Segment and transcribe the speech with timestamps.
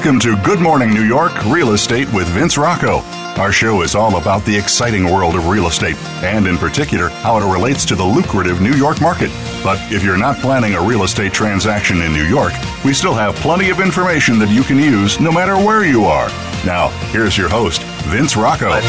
[0.00, 3.00] Welcome to Good Morning New York Real Estate with Vince Rocco.
[3.38, 7.36] Our show is all about the exciting world of real estate, and in particular, how
[7.36, 9.30] it relates to the lucrative New York market.
[9.62, 13.34] But if you're not planning a real estate transaction in New York, we still have
[13.36, 16.28] plenty of information that you can use no matter where you are.
[16.64, 18.80] Now, here's your host, Vince Rocco.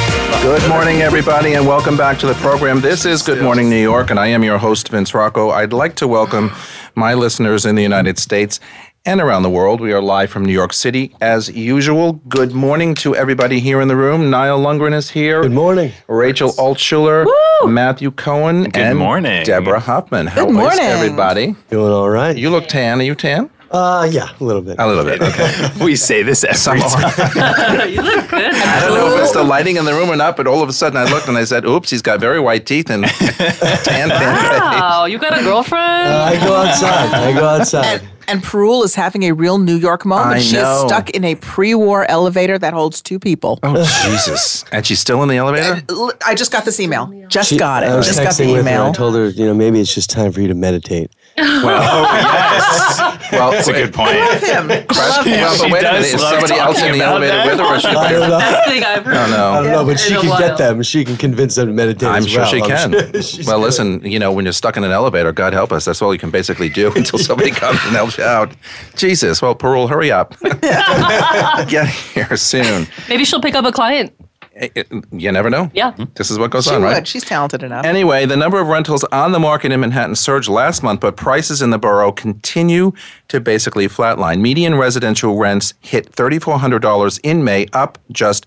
[0.42, 2.80] Good morning, everybody, and welcome back to the program.
[2.80, 5.50] This is Good Morning New York, and I am your host, Vince Rocco.
[5.50, 6.54] I'd like to welcome
[6.96, 8.62] my listeners in the United States
[9.06, 9.82] and around the world.
[9.82, 12.14] We are live from New York City as usual.
[12.30, 14.30] Good morning to everybody here in the room.
[14.30, 15.42] Niall Lundgren is here.
[15.42, 15.92] Good morning.
[16.08, 17.26] Rachel Altschuler,
[17.68, 19.44] Matthew Cohen, Good and morning.
[19.44, 20.28] Deborah Hoffman.
[20.28, 20.80] How Good is morning.
[20.82, 21.56] everybody?
[21.70, 22.38] Doing all right?
[22.38, 23.00] You look tan.
[23.00, 23.50] Are you tan?
[23.72, 24.76] Uh, yeah, a little bit.
[24.80, 25.22] A little bit.
[25.22, 25.72] Okay.
[25.84, 27.06] we say this every Some time.
[27.06, 27.88] are.
[27.88, 28.54] you look good.
[28.54, 30.68] I don't know if it's the lighting in the room or not, but all of
[30.68, 33.80] a sudden I looked and I said, "Oops, he's got very white teeth and tan,
[33.80, 35.82] tan face." Wow, you got a girlfriend?
[36.10, 37.14] Uh, I go outside.
[37.14, 38.02] I go outside.
[38.28, 40.36] And, and Perul is having a real New York moment.
[40.38, 40.82] I she know.
[40.86, 43.60] is stuck in a pre-war elevator that holds two people.
[43.64, 44.64] Oh Jesus!
[44.72, 45.84] And she's still in the elevator.
[45.90, 47.12] Uh, I just got this email.
[47.28, 47.88] Just She- got it.
[47.90, 48.70] I was Just got the texting with her.
[48.72, 48.94] I email.
[48.94, 51.12] told her, you know, maybe it's just time for you to meditate.
[51.42, 52.04] Well,
[53.32, 54.18] well, That's a good point.
[54.18, 54.68] Love him.
[54.68, 55.40] Love him.
[55.40, 56.02] Well, but She wait a minute.
[56.14, 57.46] Is somebody else in the about elevator that.
[57.48, 58.38] with her, or is she I don't know.
[58.40, 59.16] Best thing I've heard.
[59.16, 59.52] I don't know.
[59.52, 60.40] I don't know, but she can while.
[60.40, 60.84] get them.
[60.84, 62.10] She can convince them to meditate.
[62.10, 62.52] I'm as sure well.
[62.52, 62.92] she can.
[63.22, 65.86] sure well, gonna- listen, you know, when you're stuck in an elevator, God help us,
[65.86, 68.52] that's all you can basically do until somebody comes and helps you out.
[68.96, 70.38] Jesus, well, Parole, hurry up.
[70.42, 72.88] Get here soon.
[73.10, 74.14] Maybe she'll pick up a client.
[74.54, 75.72] It- it- you never know.
[75.74, 75.92] Yeah.
[75.92, 76.04] Mm-hmm.
[76.16, 76.88] This is what goes She on, would.
[76.88, 77.08] right?
[77.08, 77.86] She's talented enough.
[77.86, 81.62] Anyway, the number of rentals on the market in Manhattan surged last month, but prices
[81.62, 82.92] in the borough continue
[83.32, 84.42] to basically flatline.
[84.42, 88.46] Median residential rents hit $3,400 in May, up just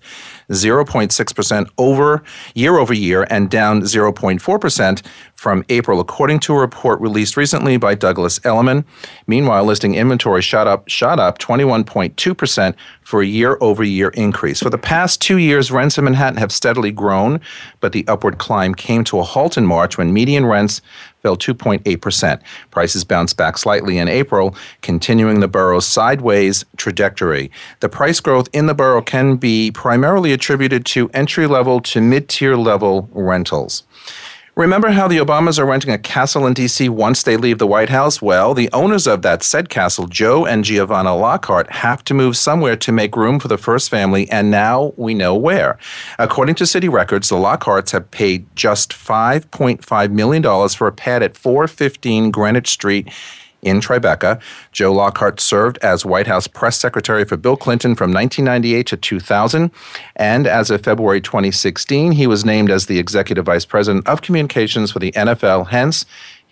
[0.51, 5.01] 0.6% over year over year and down 0.4%
[5.33, 8.85] from April, according to a report released recently by Douglas Elliman.
[9.25, 14.61] Meanwhile, listing inventory shot up shot up 21.2% for a year over year increase.
[14.61, 17.41] For the past 2 years, rents in Manhattan have steadily grown,
[17.79, 20.81] but the upward climb came to a halt in March when median rents
[21.25, 22.39] fell 2.8%.
[22.69, 27.49] Prices bounced back slightly in April, continuing the borough's sideways trajectory.
[27.79, 32.29] The price growth in the borough can be primarily attributed to entry level to mid
[32.29, 33.81] tier level rentals.
[34.57, 36.87] Remember how the Obamas are renting a castle in D.C.
[36.87, 38.21] once they leave the White House?
[38.21, 42.77] Well, the owners of that said castle, Joe and Giovanna Lockhart, have to move somewhere
[42.77, 45.77] to make room for the first family, and now we know where.
[46.19, 51.35] According to city records, the Lockharts have paid just $5.5 million for a pad at
[51.35, 53.09] 415 Greenwich Street
[53.65, 54.39] in Tribeca.
[54.71, 59.71] Joe Lockhart served as White House press secretary for Bill Clinton from 1998 to 2000.
[60.15, 64.91] And as of February 2016, he was named as the executive vice president of communications
[64.91, 65.67] for the NFL.
[65.67, 66.05] Hence,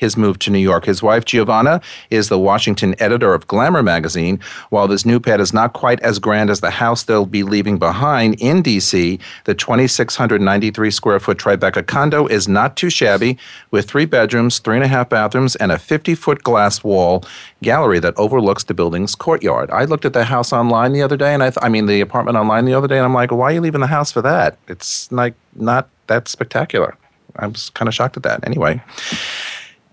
[0.04, 0.84] his move to New York.
[0.84, 4.38] His wife, Giovanna, is the Washington editor of Glamour magazine.
[4.70, 7.80] While this new pad is not quite as grand as the house they'll be leaving
[7.80, 13.38] behind in D.C., the 2,693 square foot Tribeca condo is not too shabby,
[13.72, 17.24] with three bedrooms, three and a half bathrooms, and a 50 foot glass wall
[17.62, 19.72] gallery that overlooks the building's courtyard.
[19.72, 22.02] I looked at the house online the other day, and I, th- I mean, the
[22.02, 24.22] apartment online the other day, and I'm like, why are you leaving the house for
[24.22, 24.58] that?
[24.68, 26.98] It's like not that spectacular.
[27.38, 28.46] I was kind of shocked at that.
[28.46, 28.82] Anyway.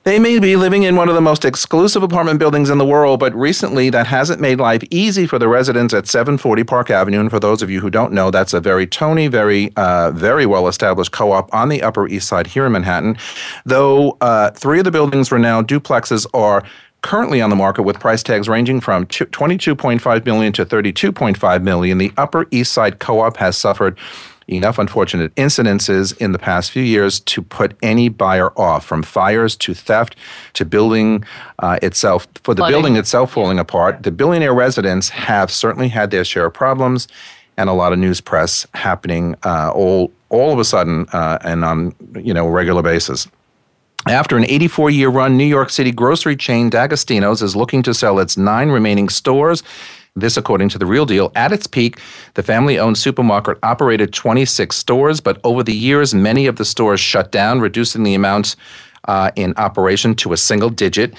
[0.04, 3.20] They may be living in one of the most exclusive apartment buildings in the world,
[3.20, 7.20] but recently that hasn't made life easy for the residents at 740 Park Avenue.
[7.20, 10.46] And for those of you who don't know, that's a very Tony, very, uh, very
[10.46, 13.18] well established co op on the Upper East Side here in Manhattan.
[13.66, 16.64] Though uh, three of the building's were now duplexes are
[17.02, 21.98] currently on the market with price tags ranging from 22.5 million to 32.5 million.
[21.98, 23.98] The Upper East Side Co-op has suffered
[24.50, 29.56] enough unfortunate incidences in the past few years to put any buyer off, from fires
[29.56, 30.16] to theft
[30.54, 31.24] to building
[31.60, 32.74] uh, itself, for the Flooding.
[32.74, 34.02] building itself falling apart.
[34.02, 37.08] The billionaire residents have certainly had their share of problems
[37.56, 41.64] and a lot of news press happening uh, all all of a sudden uh, and
[41.64, 43.28] on you know a regular basis.
[44.06, 48.18] After an 84 year run, New York City grocery chain D'Agostino's is looking to sell
[48.18, 49.62] its nine remaining stores.
[50.16, 51.30] This, according to the real deal.
[51.36, 52.00] At its peak,
[52.34, 57.00] the family owned supermarket operated 26 stores, but over the years, many of the stores
[57.00, 58.56] shut down, reducing the amount
[59.06, 61.14] uh, in operation to a single digit.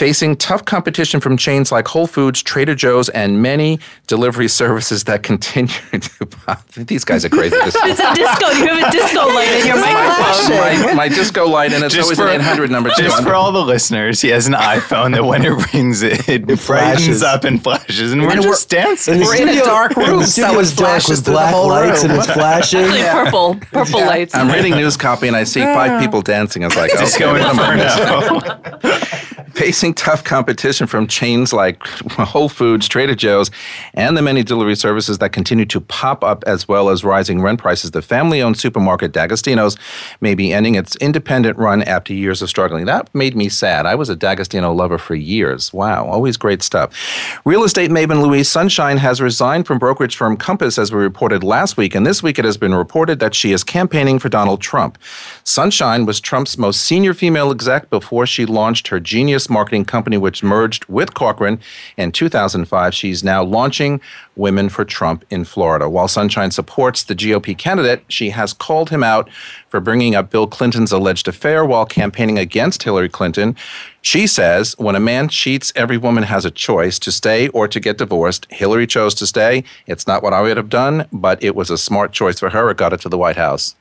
[0.00, 5.22] Facing tough competition from chains like Whole Foods, Trader Joe's, and many delivery services that
[5.30, 6.24] continue to.
[6.24, 6.66] Pop.
[6.72, 7.54] These guys are crazy.
[7.62, 8.48] It's a disco.
[8.48, 10.86] You have a disco light in your microphone.
[10.86, 13.02] my, my disco light, and it's Just always for- an 800 number two.
[13.02, 16.46] Just for all the listeners, he has an iPhone that when it rings, it, it
[16.46, 17.22] brightens flashes.
[17.22, 19.14] up and flashes, and we're And just dancing.
[19.14, 22.02] And the We're in a dark room, The so studio's it dark with black lights
[22.04, 22.12] room.
[22.12, 22.80] and it's flashing.
[22.84, 24.34] Actually, purple, purple lights.
[24.34, 26.64] I'm reading news copy and I see five people dancing.
[26.64, 29.10] I was like, Disco okay, what am I missing?
[29.12, 29.26] Inferno.
[29.52, 33.50] Facing tough competition from chains like Whole Foods, Trader Joe's,
[33.94, 37.60] and the many delivery services that continue to pop up, as well as rising rent
[37.60, 39.76] prices, the family owned supermarket D'Agostino's
[40.20, 42.86] may be ending its independent run after years of struggling.
[42.86, 43.86] That made me sad.
[43.86, 45.72] I was a D'Agostino lover for years.
[45.72, 47.40] Wow, always great stuff.
[47.44, 51.76] Real estate maven Louise Sunshine has resigned from brokerage firm Compass, as we reported last
[51.76, 54.98] week, and this week it has been reported that she is campaigning for Donald Trump.
[55.44, 60.42] Sunshine was Trump's most senior female exec before she launched her Genius marketing company, which
[60.42, 61.60] merged with Corcoran
[61.96, 62.94] in 2005.
[62.94, 64.00] She's now launching
[64.36, 65.88] Women for Trump in Florida.
[65.88, 69.30] While Sunshine supports the GOP candidate, she has called him out
[69.68, 73.54] for bringing up Bill Clinton's alleged affair while campaigning against Hillary Clinton.
[74.02, 77.78] She says when a man cheats, every woman has a choice to stay or to
[77.80, 78.46] get divorced.
[78.50, 79.64] Hillary chose to stay.
[79.86, 82.70] It's not what I would have done, but it was a smart choice for her.
[82.70, 83.76] It got her to the White House.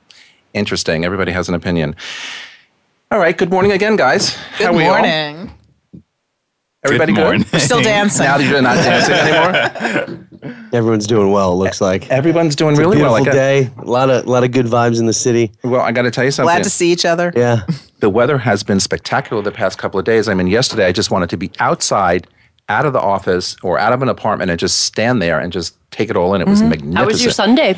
[0.54, 1.06] Interesting.
[1.06, 1.96] Everybody has an opinion.
[3.12, 3.36] All right.
[3.36, 4.38] Good morning again, guys.
[4.58, 4.92] Good How are we all?
[5.00, 5.52] morning.
[6.86, 7.24] Everybody Good good?
[7.24, 7.46] morning.
[7.52, 8.24] We're still dancing.
[8.26, 9.16] Now that you're not dancing
[10.44, 11.52] anymore, Everyone's doing well.
[11.54, 12.10] It looks like.
[12.12, 13.16] everyone's doing It's a really well.
[13.16, 13.72] beautiful Like, day.
[13.80, 15.52] A lot of lot of good vibes in the city.
[15.64, 16.54] well, I got to tell you something.
[16.54, 17.34] Glad to see each other.
[17.36, 17.64] Yeah.
[18.00, 20.30] the weather has been spectacular the past couple of days.
[20.30, 22.28] I mean, yesterday I just wanted to be outside,
[22.70, 25.76] out of the office or out of an apartment and just stand there and just
[25.90, 26.42] take it all in.
[26.42, 26.70] It was mm-hmm.
[26.70, 26.98] magnificent.
[27.00, 27.76] How was your Sunday?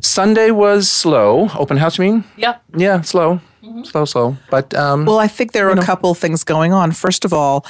[0.00, 1.48] Sunday was slow.
[1.56, 2.24] Open house, you mean?
[2.36, 2.58] Yeah.
[2.76, 3.40] Yeah, slow,
[3.84, 4.36] slow, slow.
[4.50, 6.92] But um, Well, I think there are a couple things going on.
[6.92, 7.64] First of all,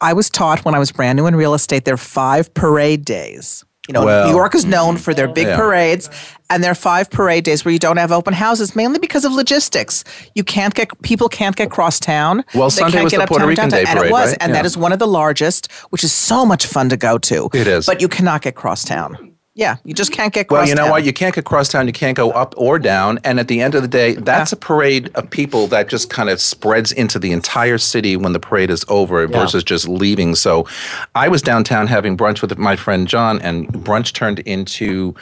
[0.00, 3.04] I was taught when I was brand new in real estate there are five parade
[3.04, 3.64] days.
[3.88, 5.56] You know, Well- New York is known for their big Yeah.
[5.56, 6.08] parades,
[6.50, 9.32] and there are five parade days where you don't have open houses, mainly because of
[9.32, 10.04] logistics.
[10.36, 12.44] You can't get people can't get cross town.
[12.54, 14.28] Well, They Sunday can't was get the Puerto Rican downtown, Day and parade, it was,
[14.28, 14.38] right?
[14.40, 14.66] and that Yeah.
[14.66, 17.48] is one of the largest, which is so much fun to go to.
[17.52, 17.86] It is.
[17.86, 19.31] but you cannot get cross town.
[19.54, 20.22] Yeah, you just mm-hmm.
[20.22, 20.90] can't get cross well, you know town.
[20.90, 21.04] what?
[21.04, 21.86] You can't get cross town.
[21.86, 23.18] You can't go up or down.
[23.22, 26.30] And at the end of the day, that's a parade of people that just kind
[26.30, 30.34] of spreads into the entire city when the parade is over versus just leaving.
[30.36, 30.66] So
[31.14, 35.14] I was downtown having brunch with my friend John, and brunch turned into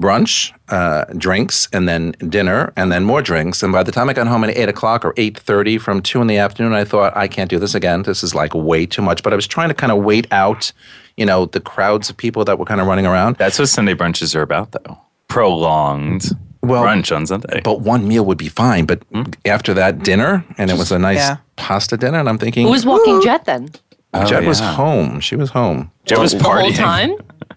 [0.00, 3.62] brunch, uh, drinks, and then dinner, and then more drinks.
[3.62, 6.20] And by the time I got home at eight o'clock or eight thirty from two
[6.20, 8.02] in the afternoon, I thought I can't do this again.
[8.02, 9.22] This is like way too much.
[9.22, 10.72] But I was trying to kind of wait out,
[11.16, 13.36] you know, the crowds of people that were kind of running around.
[13.36, 14.98] That's what Sunday brunches are about, though.
[15.28, 16.24] Prolonged
[16.62, 17.60] Well, brunch on Sunday.
[17.62, 18.86] But one meal would be fine.
[18.86, 19.02] But
[19.44, 21.36] after that dinner, and it was a nice Yeah.
[21.56, 23.70] pasta dinner, and I'm thinking, Who was walking jet then?
[24.16, 25.18] Oh, Jet was home.
[25.18, 25.90] She was home.
[26.04, 27.14] Jet was The whole time?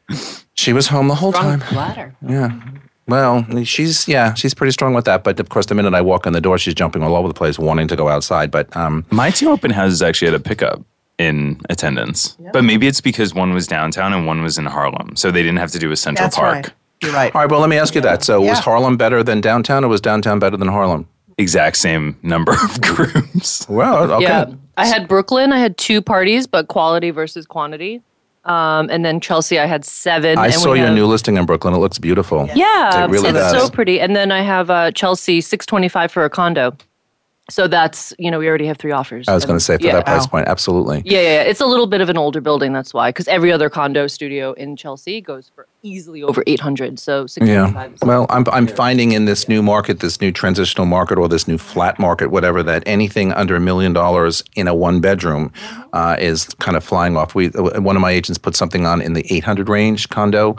[0.57, 1.73] She was home the whole Strong time.
[1.73, 2.15] bladder.
[2.27, 2.59] Yeah.
[3.07, 5.23] Well, she's yeah, she's pretty strong with that.
[5.23, 7.33] But of course, the minute I walk in the door, she's jumping all over the
[7.33, 8.51] place, wanting to go outside.
[8.51, 10.81] But um, My two open houses actually had a pickup
[11.17, 15.31] in attendance, but maybe it's because one was downtown and one was in Harlem, so
[15.31, 16.53] they didn't have to do a Central That's Park.
[16.55, 16.73] right.
[17.01, 17.33] You're right.
[17.33, 17.49] all right.
[17.49, 18.23] Well, let me ask you that.
[18.23, 21.07] So, was Harlem better than downtown, or was downtown better than Harlem?
[21.37, 23.67] Exact same number of groups.
[23.69, 24.23] Well, okay.
[24.23, 24.45] Yeah.
[24.75, 25.53] I had Brooklyn.
[25.53, 28.01] I had two parties, but quality versus quantity.
[28.47, 30.37] Um, and then Chelsea, I had seven.
[30.37, 31.73] I and saw your have- new listing in Brooklyn.
[31.73, 32.49] It looks beautiful.
[32.55, 33.63] Yeah, It really it's does.
[33.63, 33.99] so pretty.
[33.99, 36.75] And then I have uh, Chelsea six twenty five for a condo.
[37.49, 39.27] So that's you know we already have three offers.
[39.27, 39.93] I was going to say for yeah.
[39.93, 41.01] that price point, absolutely.
[41.05, 41.41] Yeah, yeah, yeah.
[41.43, 42.73] It's a little bit of an older building.
[42.73, 46.99] That's why, because every other condo studio in Chelsea goes for easily over eight hundred.
[46.99, 47.89] So Yeah.
[48.01, 51.57] Well, I'm I'm finding in this new market, this new transitional market, or this new
[51.57, 55.53] flat market, whatever, that anything under a million dollars in a one bedroom
[55.93, 57.33] uh, is kind of flying off.
[57.33, 60.57] We one of my agents put something on in the 800 range condo.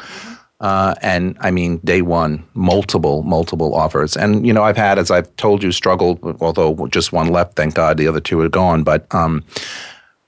[0.61, 4.17] Uh, and I mean, day one, multiple, multiple offers.
[4.17, 7.75] And, you know, I've had, as I've told you, struggled, although just one left, thank
[7.75, 8.83] God, the other two are gone.
[8.83, 9.45] But um,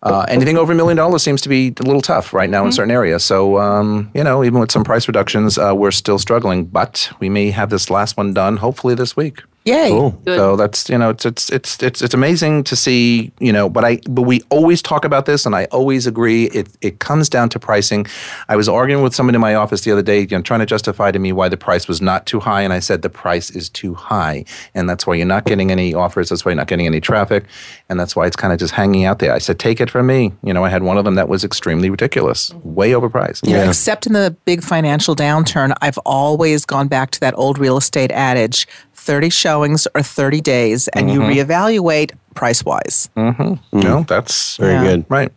[0.02, 2.70] uh, anything over a million dollars seems to be a little tough right now in
[2.70, 3.24] certain areas.
[3.24, 6.64] So, um, you know, even with some price reductions, uh, we're still struggling.
[6.64, 9.42] But we may have this last one done hopefully this week.
[9.64, 9.90] Yay.
[9.90, 10.10] Cool.
[10.24, 10.36] Good.
[10.36, 13.84] So that's you know it's it's it's it's it's amazing to see you know but
[13.84, 17.50] I but we always talk about this and I always agree it it comes down
[17.50, 18.06] to pricing.
[18.48, 20.66] I was arguing with someone in my office the other day, you know, trying to
[20.66, 23.50] justify to me why the price was not too high, and I said the price
[23.50, 26.30] is too high, and that's why you're not getting any offers.
[26.30, 27.44] That's why you're not getting any traffic,
[27.90, 29.34] and that's why it's kind of just hanging out there.
[29.34, 30.32] I said take it from me.
[30.42, 33.46] You know, I had one of them that was extremely ridiculous, way overpriced.
[33.46, 37.58] Yeah, know, except in the big financial downturn, I've always gone back to that old
[37.58, 38.66] real estate adage
[39.00, 41.30] 30 showings or 30 days, and you mm-hmm.
[41.32, 43.08] reevaluate price wise.
[43.16, 43.80] Mm-hmm.
[43.80, 44.82] No, that's Very Yeah.
[44.84, 45.04] good.
[45.08, 45.32] Right.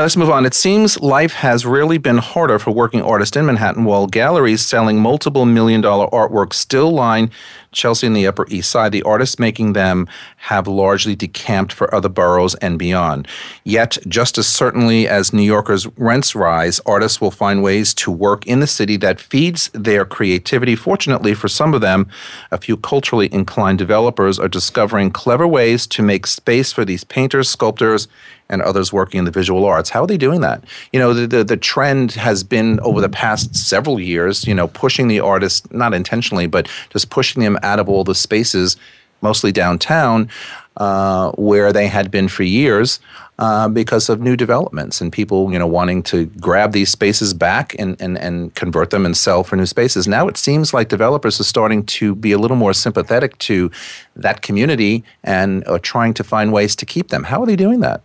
[0.00, 0.46] Let's move on.
[0.46, 4.98] It seems life has really been harder for working artists in Manhattan, while galleries selling
[4.98, 7.30] multiple million dollar artworks still line
[7.72, 8.92] Chelsea and the Upper East Side.
[8.92, 13.28] The artists making them have largely decamped for other boroughs and beyond.
[13.62, 18.46] Yet, just as certainly as New Yorkers' rents rise, artists will find ways to work
[18.46, 20.76] in the city that feeds their creativity.
[20.76, 22.08] Fortunately for some of them,
[22.50, 27.50] a few culturally inclined developers are discovering clever ways to make space for these painters,
[27.50, 28.08] sculptors,
[28.50, 29.88] and others working in the visual arts.
[29.88, 30.62] How are they doing that?
[30.92, 34.68] You know, the, the, the trend has been over the past several years, you know,
[34.68, 38.76] pushing the artists, not intentionally, but just pushing them out of all the spaces,
[39.22, 40.28] mostly downtown,
[40.76, 43.00] uh, where they had been for years.
[43.38, 47.74] Uh, because of new developments and people, you know, wanting to grab these spaces back
[47.78, 50.06] and, and, and convert them and sell for new spaces.
[50.06, 53.70] Now it seems like developers are starting to be a little more sympathetic to
[54.14, 57.24] that community and are trying to find ways to keep them.
[57.24, 58.02] How are they doing that?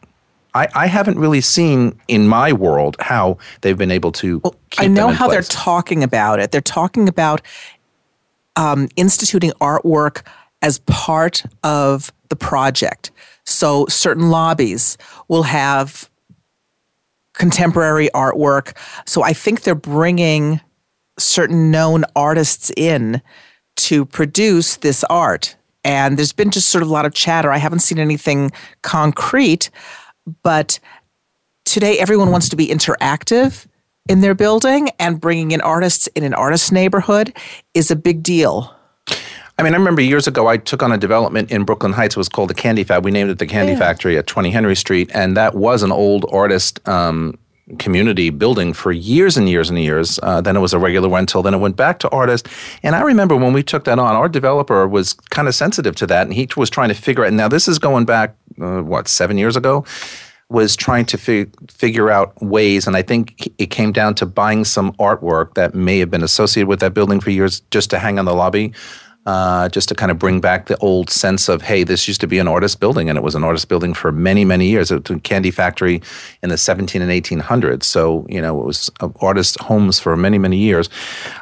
[0.56, 4.40] I, I haven't really seen in my world how they've been able to.
[4.40, 6.52] Well, I know how they're talking about it.
[6.52, 7.42] They're talking about
[8.56, 10.26] um, instituting artwork
[10.62, 13.12] as part of the project.
[13.44, 14.98] So certain lobbies
[15.28, 16.10] will have
[17.34, 18.76] contemporary artwork.
[19.06, 20.62] So I think they're bringing
[21.20, 23.22] certain known artists in
[23.76, 25.56] to produce this art.
[25.84, 27.52] And there's been just sort of a lot of chatter.
[27.52, 29.70] I haven't seen anything concrete,
[30.44, 30.80] but
[31.66, 33.66] today everyone wants to be interactive
[34.08, 37.36] in their building and bringing in artists in an artist neighborhood
[37.74, 38.74] is a big deal.
[39.58, 42.16] I mean, I remember years ago I took on a development in Brooklyn Heights.
[42.16, 43.06] It was called the Candy Fab.
[43.06, 46.26] We named it the Candy Factory at 20 Henry Street, and that was an old
[46.30, 47.38] artist um,
[47.80, 50.20] community building for years and years and years.
[50.22, 51.42] Uh, then it was a regular rental.
[51.42, 52.50] Then it went back to artists.
[52.84, 56.08] And I remember when we took that on, our developer was kind of sensitive to
[56.08, 57.32] that, and he was trying to figure out.
[57.32, 59.86] Now this is going back uh, what seven years ago.
[60.48, 64.64] Was trying to fig- figure out ways, and I think it came down to buying
[64.64, 68.20] some artwork that may have been associated with that building for years, just to hang
[68.20, 68.72] on the lobby
[69.26, 72.28] uh, just to kind of bring back the old sense of, hey, this used to
[72.28, 74.92] be an artist building, and it was an artist building for many, many years.
[74.92, 76.02] It was a candy factory
[76.44, 77.84] in the 17 and 1800s.
[77.84, 80.90] So, you know, it was uh, artist homes for many, many years.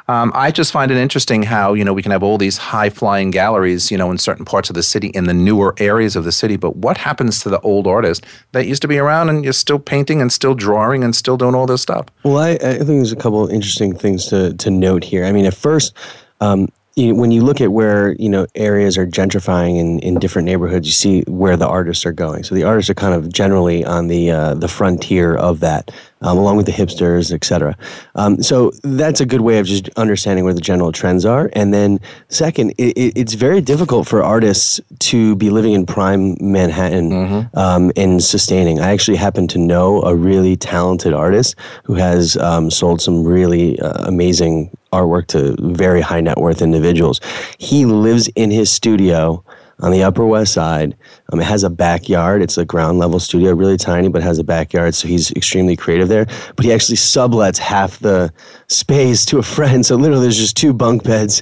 [0.08, 2.90] Um, I just find it interesting how, you know, we can have all these high
[2.90, 6.24] flying galleries, you know, in certain parts of the city, in the newer areas of
[6.24, 6.56] the city.
[6.56, 9.80] But what happens to the old artist that used to be around and you're still
[9.80, 12.06] painting and still drawing and still doing all this stuff?
[12.24, 15.26] Well, I, I think there's a couple of interesting things to, to note here.
[15.26, 15.94] I mean, at first,
[16.40, 20.88] um, when you look at where you know areas are gentrifying in, in different neighborhoods,
[20.88, 22.44] you see where the artists are going.
[22.44, 25.92] So the artists are kind of generally on the uh, the frontier of that,
[26.24, 27.78] um, along with the hipsters, et cetera.
[28.16, 31.50] Um, so that's a good way of just understanding where the general trends are.
[31.54, 32.00] And then
[32.30, 37.92] second, it, it, it's very difficult for artists to be living in prime Manhattan um,
[37.96, 38.80] and sustaining.
[38.80, 43.80] I actually happen to know a really talented artist who has um, sold some really
[43.80, 47.20] uh, amazing artwork to very high net worth individuals.
[47.58, 49.44] He lives in his studio
[49.80, 50.96] on the Upper West Side.
[51.32, 52.42] Um, it has a backyard.
[52.42, 54.96] It's a ground level studio, really tiny, but has a backyard.
[54.96, 56.26] So he's extremely creative there.
[56.56, 58.32] But he actually sublets half the
[58.68, 59.84] space to a friend.
[59.94, 61.42] So literally, there's just two bunk beds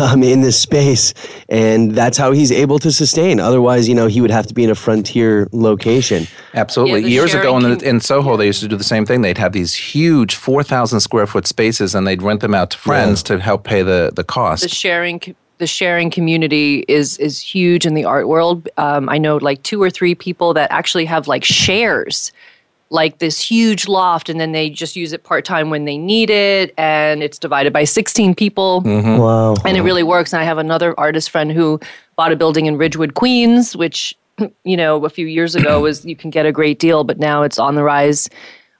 [0.00, 1.12] um, in this space,
[1.48, 3.40] and that's how he's able to sustain.
[3.40, 6.26] Otherwise, you know, he would have to be in a frontier location.
[6.54, 7.00] Absolutely.
[7.00, 9.22] Yeah, Years ago in, the, in Soho, they used to do the same thing.
[9.22, 13.22] They'd have these huge 4,000 square foot spaces and they'd rent them out to friends
[13.24, 14.62] to help pay the, the cost.
[14.62, 18.68] the sharing co- the sharing community is is huge in the art world.
[18.76, 22.32] Um, I know like two or three people that actually have like shares,
[22.88, 26.30] like this huge loft, and then they just use it part time when they need
[26.30, 29.54] it, and it's divided by sixteen people, Wow.
[29.64, 30.32] and it really works.
[30.32, 31.78] And I have another artist friend who
[32.16, 34.16] bought a building in Ridgewood, Queens, which
[34.64, 37.42] you know a few years ago was you can get a great deal, but now
[37.42, 38.28] it's on the rise.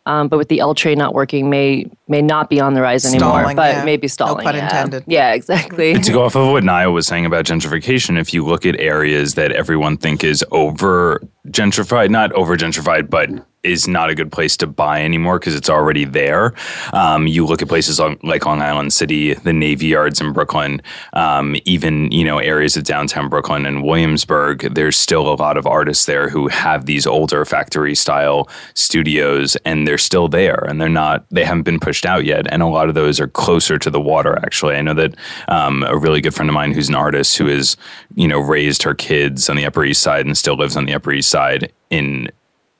[0.06, 3.04] Um, but with the L train not working, may may not be on the rise
[3.04, 3.84] anymore, Stalling, but yeah.
[3.84, 4.44] maybe No stalling.
[4.44, 4.64] pun yeah.
[4.64, 5.04] intended.
[5.06, 5.94] Yeah, exactly.
[5.94, 9.34] to go off of what Niall was saying about gentrification, if you look at areas
[9.34, 13.30] that everyone think is over gentrified, not over gentrified, but
[13.62, 16.54] is not a good place to buy anymore because it's already there.
[16.92, 20.80] Um, you look at places on, like Long Island City, the Navy Yards in Brooklyn,
[21.12, 24.74] um, even you know areas of downtown Brooklyn and Williamsburg.
[24.74, 29.86] There's still a lot of artists there who have these older factory style studios, and
[29.86, 31.26] they're still there, and they're not.
[31.30, 34.00] They haven't been pushed out yet, and a lot of those are closer to the
[34.00, 34.38] water.
[34.38, 35.14] Actually, I know that
[35.48, 37.76] um, a really good friend of mine who's an artist who has
[38.14, 40.94] you know raised her kids on the Upper East Side and still lives on the
[40.94, 42.30] Upper East Side in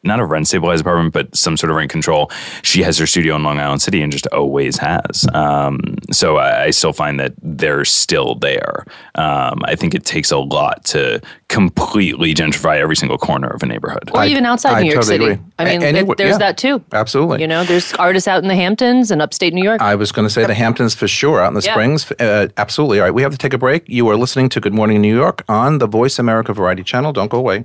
[0.03, 2.31] not a rent stabilized apartment, but some sort of rent control.
[2.63, 5.27] She has her studio in Long Island City and just always has.
[5.35, 8.85] Um, so I, I, still find that they're still there.
[9.17, 13.67] Um, I think it takes a lot to completely gentrify every single corner of a
[13.67, 14.11] neighborhood.
[14.15, 15.33] Or I, even outside I New York totally City.
[15.33, 15.45] Agree.
[15.59, 16.83] I mean, Any, there's yeah, that too.
[16.93, 17.43] Absolutely.
[17.43, 19.83] You know, there's artists out in the Hamptons and upstate New York.
[19.83, 21.73] I was going to say the Hamptons for sure, out in the yeah.
[21.73, 22.11] Springs.
[22.13, 23.01] Uh, absolutely.
[23.01, 23.87] All right, we have to take a break.
[23.89, 27.13] You are listening to Good Morning New York on the Voice America Variety Channel.
[27.13, 27.65] Don't go away.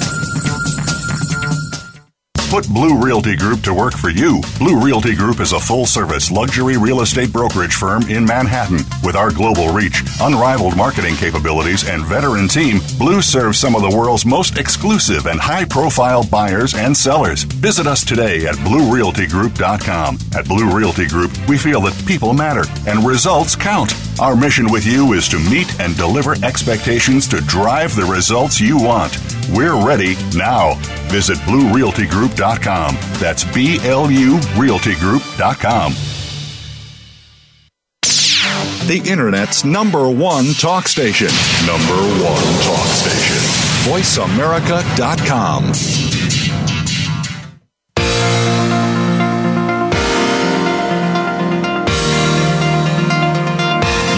[2.51, 4.41] Put Blue Realty Group to work for you.
[4.59, 8.79] Blue Realty Group is a full service luxury real estate brokerage firm in Manhattan.
[9.05, 13.97] With our global reach, unrivaled marketing capabilities, and veteran team, Blue serves some of the
[13.97, 17.43] world's most exclusive and high profile buyers and sellers.
[17.43, 20.17] Visit us today at BlueRealtyGroup.com.
[20.35, 23.93] At Blue Realty Group, we feel that people matter and results count.
[24.21, 28.77] Our mission with you is to meet and deliver expectations to drive the results you
[28.77, 29.17] want.
[29.51, 30.75] We're ready now.
[31.09, 32.97] Visit BlueRealtyGroup.com.
[33.19, 35.93] That's B L U RealtyGroup.com.
[38.87, 41.29] The Internet's number one talk station.
[41.65, 43.37] Number one talk station.
[43.89, 46.20] VoiceAmerica.com.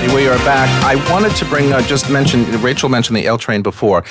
[0.00, 0.68] We are back.
[0.82, 4.02] I wanted to bring uh, just mention Rachel mentioned the L train before.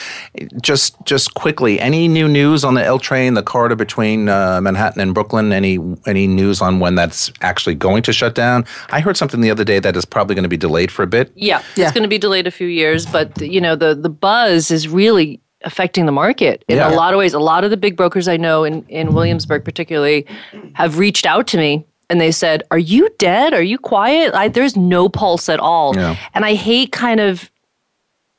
[0.61, 5.01] Just just quickly, any new news on the L train, the corridor between uh, Manhattan
[5.01, 5.51] and Brooklyn?
[5.51, 8.65] Any any news on when that's actually going to shut down?
[8.91, 11.07] I heard something the other day that is probably going to be delayed for a
[11.07, 11.31] bit.
[11.33, 11.85] Yeah, yeah.
[11.85, 14.87] it's going to be delayed a few years, but you know the the buzz is
[14.87, 16.93] really affecting the market in yeah.
[16.93, 17.33] a lot of ways.
[17.33, 20.27] A lot of the big brokers I know in in Williamsburg particularly
[20.73, 23.53] have reached out to me and they said, "Are you dead?
[23.53, 24.33] Are you quiet?
[24.33, 26.15] I, there's no pulse at all." Yeah.
[26.33, 27.51] And I hate kind of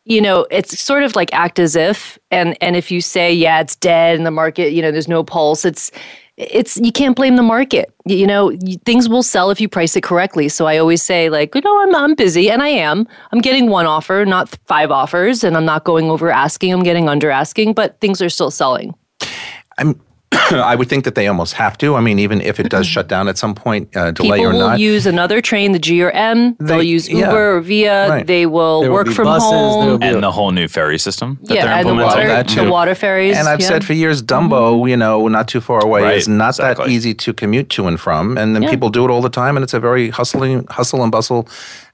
[0.04, 3.60] you know, it's sort of like act as if and and if you say, "Yeah,
[3.60, 5.92] it's dead in the market, you know, there's no pulse." It's
[6.36, 7.94] it's you can't blame the market.
[8.06, 10.48] You know, things will sell if you price it correctly.
[10.48, 13.06] So I always say like, you know, I'm I'm busy and I am.
[13.30, 16.72] I'm getting one offer, not five offers, and I'm not going over asking.
[16.72, 18.94] I'm getting under asking, but things are still selling.
[19.78, 20.00] I'm
[20.52, 21.96] I would think that they almost have to.
[21.96, 24.70] I mean, even if it does shut down at some point, uh, delay People or
[24.70, 26.54] will use another train, the G or M.
[26.60, 28.08] They, will use Uber yeah, or Via.
[28.08, 28.26] Right.
[28.26, 30.02] They will work from buses, home.
[30.02, 32.28] And the whole new ferry system that yeah, they're and implementing.
[32.28, 33.36] The water, the water ferries.
[33.36, 33.68] And I've yeah.
[33.68, 34.88] said for years, Dumbo, mm-hmm.
[34.88, 36.84] you know, not too far away, right, is not exactly.
[36.84, 38.38] that easy to commute to and from.
[38.38, 38.70] And then yeah.
[38.70, 41.48] people do it all the time, and it's a very hustling, hustle and bustle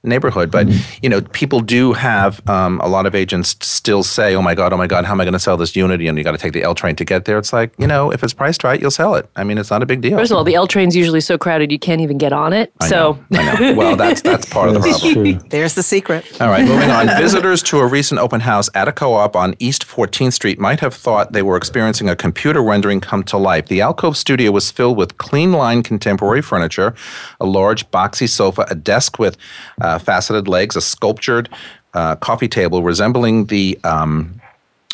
[0.07, 0.51] neighborhood.
[0.51, 0.99] But mm-hmm.
[1.01, 4.73] you know, people do have um, a lot of agents still say, "Oh my god,
[4.73, 6.37] oh my god, how am I going to sell this Unity?" And you got to
[6.37, 7.37] take the L train to get there.
[7.37, 9.29] It's like you know, if it's priced right, you'll sell it.
[9.35, 10.17] I mean, it's not a big deal.
[10.17, 12.73] First of all, the L train's usually so crowded you can't even get on it.
[12.79, 13.75] I so know, I know.
[13.75, 15.39] well, that's that's part of the problem.
[15.49, 16.25] There's the secret.
[16.41, 17.07] All right, moving on.
[17.17, 20.93] Visitors to a recent open house at a co-op on East 14th Street might have
[20.93, 23.67] thought they were experiencing a computer rendering come to life.
[23.67, 26.93] The alcove studio was filled with clean line contemporary furniture,
[27.39, 29.37] a large boxy sofa, a desk with
[29.81, 31.49] uh, faceted legs, a sculptured
[31.93, 34.39] uh, coffee table resembling the um,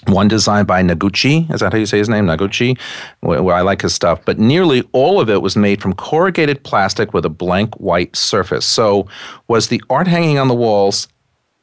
[0.07, 1.51] one designed by Naguchi.
[1.53, 2.25] Is that how you say his name?
[2.25, 2.77] Naguchi?
[3.21, 4.23] Where, where, I like his stuff.
[4.25, 8.65] But nearly all of it was made from corrugated plastic with a blank white surface.
[8.65, 9.07] So
[9.47, 11.07] was the art hanging on the walls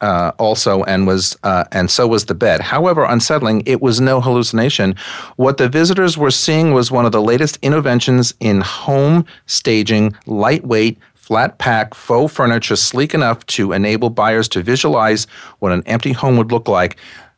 [0.00, 2.60] uh, also, and was uh, and so was the bed.
[2.60, 4.96] However, unsettling, it was no hallucination.
[5.36, 10.98] What the visitors were seeing was one of the latest interventions in home staging, lightweight,
[11.30, 15.28] flat pack faux furniture sleek enough to enable buyers to visualize
[15.60, 16.96] what an empty home would look like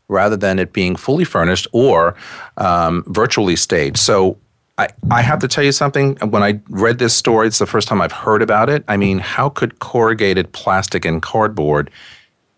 [0.09, 2.17] rather than it being fully furnished or
[2.57, 3.99] um, virtually staged.
[3.99, 4.39] So
[4.79, 6.17] I, I have to tell you something.
[6.31, 8.83] When I read this story, it's the first time I've heard about it.
[8.89, 11.91] I mean, how could corrugated plastic and cardboard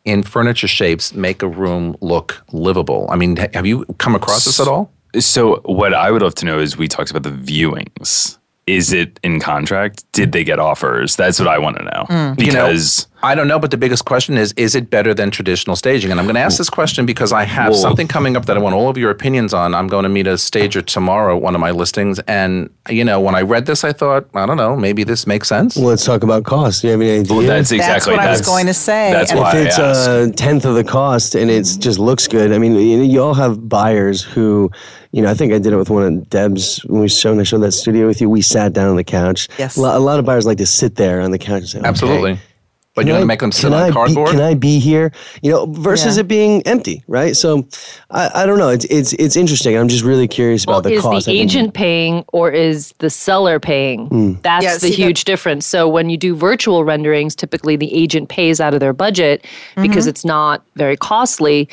[0.05, 3.09] in furniture shapes make a room look livable?
[3.11, 4.93] I mean, have you come across this at all?
[5.19, 9.21] So, what I would love to know is we talked about the viewings is it
[9.23, 10.05] in contract?
[10.13, 11.17] Did they get offers?
[11.17, 12.07] That's what I want to know.
[12.09, 12.37] Mm.
[12.37, 16.11] Because I don't know, but the biggest question is is it better than traditional staging?
[16.11, 18.57] And I'm going to ask this question because I have Well- something coming up that
[18.57, 19.75] I want all of your opinions on.
[19.75, 22.19] I'm going to meet a stager tomorrow at one of my listings.
[22.29, 25.49] And, you know, when I read this, I thought, I don't know, maybe this makes
[25.49, 25.75] sense.
[25.77, 26.83] Well, let's talk about cost.
[26.83, 27.35] Do you have any idea?
[27.35, 29.11] Well, that's exactly what I was going to say.
[29.13, 32.29] That's And why if I it's a tenth of the cost and it just looks
[32.29, 34.71] good, I mean, you, know, you all have buyers who,
[35.13, 37.45] you know, I think I did it with one of Deb's when we showed I
[37.45, 38.29] showed that studio with you.
[38.29, 39.49] We sat down on the couch.
[39.59, 39.79] Yes.
[39.79, 41.79] a lot, a lot of buyers like to sit there on the couch and say,
[41.79, 42.39] okay, Absolutely.
[42.95, 44.31] But can you're going I- to make them sit can I on be- cardboard?
[44.31, 45.11] can I be here?
[45.43, 46.21] You know, versus Yeah.
[46.21, 47.35] it being empty, right?
[47.37, 47.67] So,
[48.11, 48.69] I, I don't know.
[48.69, 49.77] It's it's it's interesting.
[49.77, 51.27] I'm just really curious Well, about the is cost.
[51.27, 54.07] the I think- agent paying or is the seller paying?
[54.07, 54.33] Hmm.
[54.43, 55.67] That's Yeah, the see, that- huge difference.
[55.67, 59.45] So when you do virtual renderings, typically the agent pays out of their budget
[59.83, 61.69] because it's not very costly.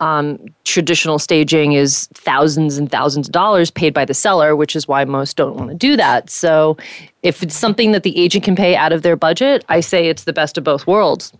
[0.00, 4.86] Um, traditional staging is thousands and thousands of dollars paid by the seller, which is
[4.86, 6.28] why most don't want to do that.
[6.28, 6.76] So
[7.22, 10.24] if it's something that the agent can pay out of their budget, I say it's
[10.24, 11.32] the best of both worlds.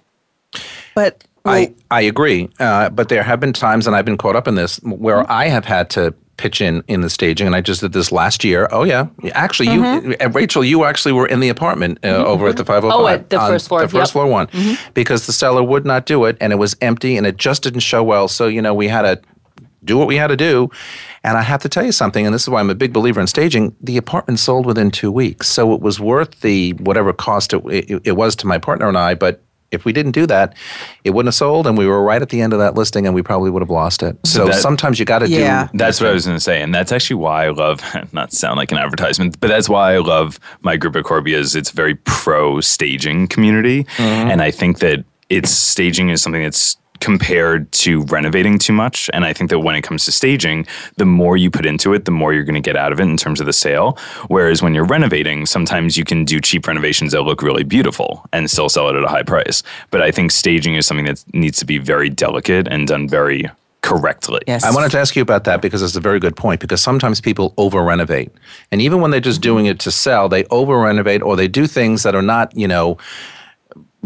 [0.95, 2.49] But I, I agree.
[2.59, 5.33] Uh, but there have been times, and I've been caught up in this, where Mm-hmm.
[5.33, 8.45] I have had to pitch in in the staging, and I just did this last
[8.45, 8.69] year.
[8.71, 9.07] Oh, yeah.
[9.33, 10.11] Actually, Mm-hmm.
[10.11, 12.93] you, uh, Rachel, you actually were in the apartment uh, over at the 505.
[13.01, 14.23] Oh, at the first floor, The first yep.
[14.25, 14.49] Mm-hmm.
[14.51, 14.79] floor one.
[14.95, 17.81] Because the seller would not do it, and it was empty, and it just didn't
[17.81, 18.29] show well.
[18.29, 19.21] So, you know, we had to
[19.85, 20.69] do what we had to do.
[21.23, 23.21] And I have to tell you something, and this is why I'm a big believer
[23.21, 23.75] in staging.
[23.81, 28.01] The apartment sold within two weeks, so it was worth the whatever cost it, it,
[28.05, 29.15] it was to my partner and I.
[29.15, 30.55] But if we didn't do that,
[31.05, 33.15] it wouldn't have sold, and we were right at the end of that listing, and
[33.15, 34.17] we probably would have lost it.
[34.25, 35.69] So, that- sometimes you got to Yeah.
[35.73, 35.79] do.
[35.79, 38.57] That's what I was going to say, and that's actually why I love not sound
[38.59, 41.75] like an advertisement, but that's why I love my group at Corbia is it's a
[41.75, 44.31] very pro staging community, mm-hmm.
[44.31, 49.11] and I think that it's staging is something that's compared to renovating too much.
[49.13, 52.05] And i think that when it comes to staging the more you put into it
[52.05, 53.99] the more you're going to get out of it in terms of the sale.
[54.29, 58.51] Whereas when you're renovating sometimes you can do cheap renovations that look really beautiful and
[58.51, 59.63] still sell it at a high price.
[59.91, 63.51] But i think staging is something that needs to be very delicate and done very
[63.87, 64.41] correctly.
[64.49, 66.61] Yes, I wanted to ask you about that because it's a very good point.
[66.61, 68.33] Because sometimes people over renovate,
[68.73, 71.67] and even when they're just doing it to sell, they over renovate or they do
[71.69, 72.99] things that are not, you know,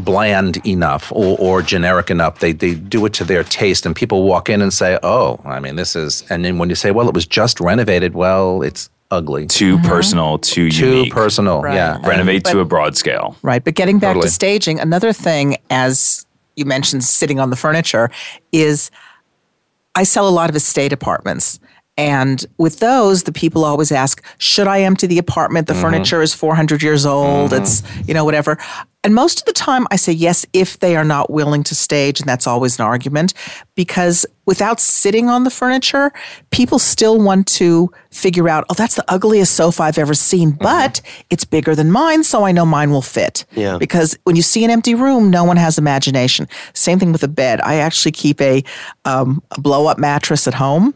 [0.04, 2.40] bland enough or, or generic enough.
[2.40, 5.60] They they do it to their taste, and people walk in and say, "Oh, I
[5.60, 8.90] mean, this is." And then when you say, "Well, it was just renovated," well, it's
[9.10, 9.86] ugly, too mm-hmm.
[9.86, 11.12] personal, too, too unique.
[11.12, 11.62] personal.
[11.62, 11.74] Right.
[11.74, 13.36] Yeah, Renovate But- to a broad scale.
[13.42, 13.62] Right.
[13.62, 14.28] But getting back Totally.
[14.28, 18.10] to staging, another thing, as you mentioned, sitting on the furniture,
[18.52, 18.90] is
[19.94, 21.58] I sell a lot of estate apartments.
[22.00, 25.66] And with those, the people always ask, should I empty the apartment?
[25.66, 25.82] The mm-hmm.
[25.82, 27.52] furniture is 400 years old.
[27.52, 28.08] It's, mm-hmm.
[28.08, 28.56] you know, whatever.
[29.04, 32.18] And most of the time I say yes if they are not willing to stage.
[32.18, 33.34] And that's always an argument
[33.74, 36.10] because without sitting on the furniture,
[36.50, 40.62] people still want to figure out, oh, that's the ugliest sofa I've ever seen, mm-hmm.
[40.62, 42.24] but it's bigger than mine.
[42.24, 43.44] So I know mine will fit.
[43.54, 43.76] Yeah.
[43.76, 46.48] Because when you see an empty room, no one has imagination.
[46.72, 47.60] Same thing with a bed.
[47.60, 48.64] I actually keep a,
[49.04, 50.94] um, a blow up mattress at home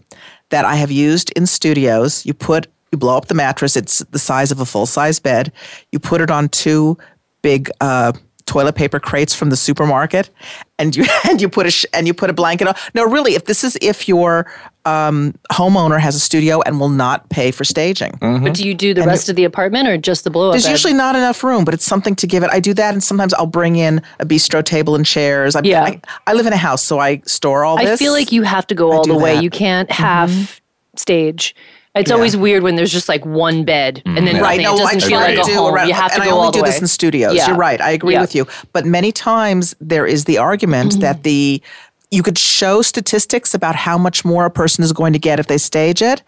[0.51, 2.25] that I have used in studios.
[2.27, 3.77] You put, you blow up the mattress.
[3.77, 5.53] It's the size of a full size bed.
[5.93, 6.97] You put it on two
[7.43, 8.13] big uh,
[8.47, 10.31] toilet paper crates from the supermarket,
[10.79, 12.75] and you and you put a sh- and you put a blanket on.
[12.95, 14.51] No, really, if this is if your
[14.85, 18.19] um, homeowner has a studio and will not pay for staging.
[18.21, 20.53] But do you do the rest of the apartment or just the blow up?
[20.53, 22.51] There's usually not enough room, but it's something to give it.
[22.51, 25.57] I do that, and sometimes I'll bring in a bistro table and chairs.
[25.57, 25.85] I, Yeah.
[25.85, 27.89] I, I live in a house, so I store all this.
[27.89, 29.31] I feel like you have to go all the way.
[29.33, 29.35] that.
[29.37, 29.45] Mm-hmm.
[29.45, 30.61] You can't half
[30.97, 31.55] stage.
[31.95, 34.43] It's always weird when there's just like one bed and then mm-hmm.
[34.43, 34.61] Right.
[34.61, 34.79] nothing.
[34.79, 35.75] No, it I doesn't feel like a do home.
[35.75, 36.71] around, you have to and go I only all the do way.
[36.71, 37.35] this in studios.
[37.35, 37.49] Yeah.
[37.49, 37.81] You're right.
[37.81, 38.21] I agree Yeah.
[38.21, 38.47] with you.
[38.73, 41.01] But many times there is the argument mm-hmm.
[41.01, 41.63] that the
[42.11, 45.49] you could show statistics about how much more a person is going to get if
[45.49, 46.23] they stage it,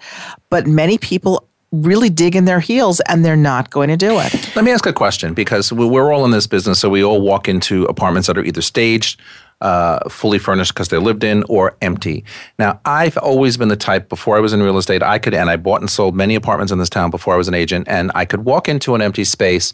[0.51, 4.57] but many people really dig in their heels and they're not going to do it.
[4.57, 7.49] Let me ask a question because we're all in this business, so we all walk
[7.49, 9.21] into apartments that are either staged,
[9.61, 12.25] uh, fully furnished because they're lived in, or empty.
[12.59, 15.49] Now, I've always been the type before I was in real estate, I could, and
[15.49, 18.11] I bought and sold many apartments in this town before I was an agent, and
[18.15, 19.73] I could walk into an empty space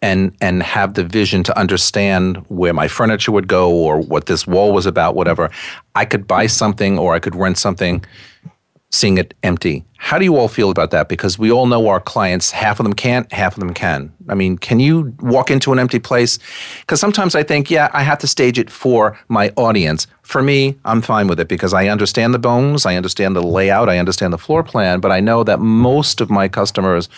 [0.00, 4.46] and and have the vision to understand where my furniture would go or what this
[4.46, 5.50] wall was about, whatever.
[5.94, 8.04] I could buy something or I could rent something
[8.90, 9.84] seeing it empty.
[9.98, 11.08] How do you all feel about that?
[11.08, 14.12] Because we all know our clients, half of them can't, half of them can.
[14.28, 16.38] I mean, can you walk into an empty place?
[16.80, 20.06] Because sometimes I think, yeah, I have to stage it for my audience.
[20.22, 23.88] For me, I'm fine with it because I understand the bones, I understand the layout,
[23.88, 27.08] I understand the floor plan, but I know that most of my customers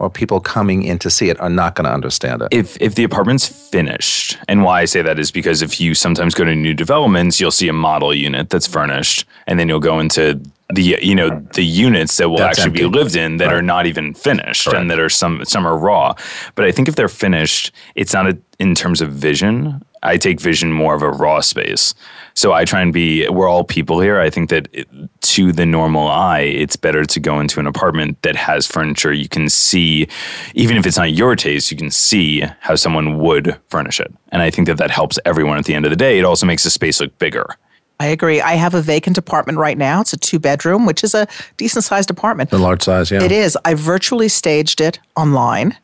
[0.00, 2.48] or people coming in to see it are not going to understand it.
[2.50, 6.34] if if the apartment's finished, and why I say that is because if you sometimes
[6.34, 10.00] go to new developments, you'll see a model unit that's furnished, and then you'll go
[10.00, 10.40] into
[10.74, 13.86] the you know the units that will That's actually be lived in that are not
[13.86, 16.14] even finished and that are some some are raw.
[16.54, 19.84] But I think if they're finished, it's not a, in terms of vision.
[20.02, 21.94] I take vision more of a raw space.
[22.34, 23.26] So I try and be.
[23.28, 24.20] We're all people here.
[24.20, 24.86] I think that it,
[25.22, 29.14] to the normal eye, it's better to go into an apartment that has furniture.
[29.14, 30.06] You can see,
[30.54, 34.12] even if it's not your taste, you can see how someone would furnish it.
[34.30, 36.18] And I think that that helps everyone at the end of the day.
[36.18, 37.56] It also makes the space look bigger.
[38.00, 38.40] I agree.
[38.40, 40.00] I have a vacant apartment right now.
[40.00, 41.26] It's a two bedroom, which is a
[41.56, 42.50] decent sized apartment.
[42.50, 43.22] The large size, yeah.
[43.22, 43.56] It is.
[43.64, 45.76] I virtually staged it online.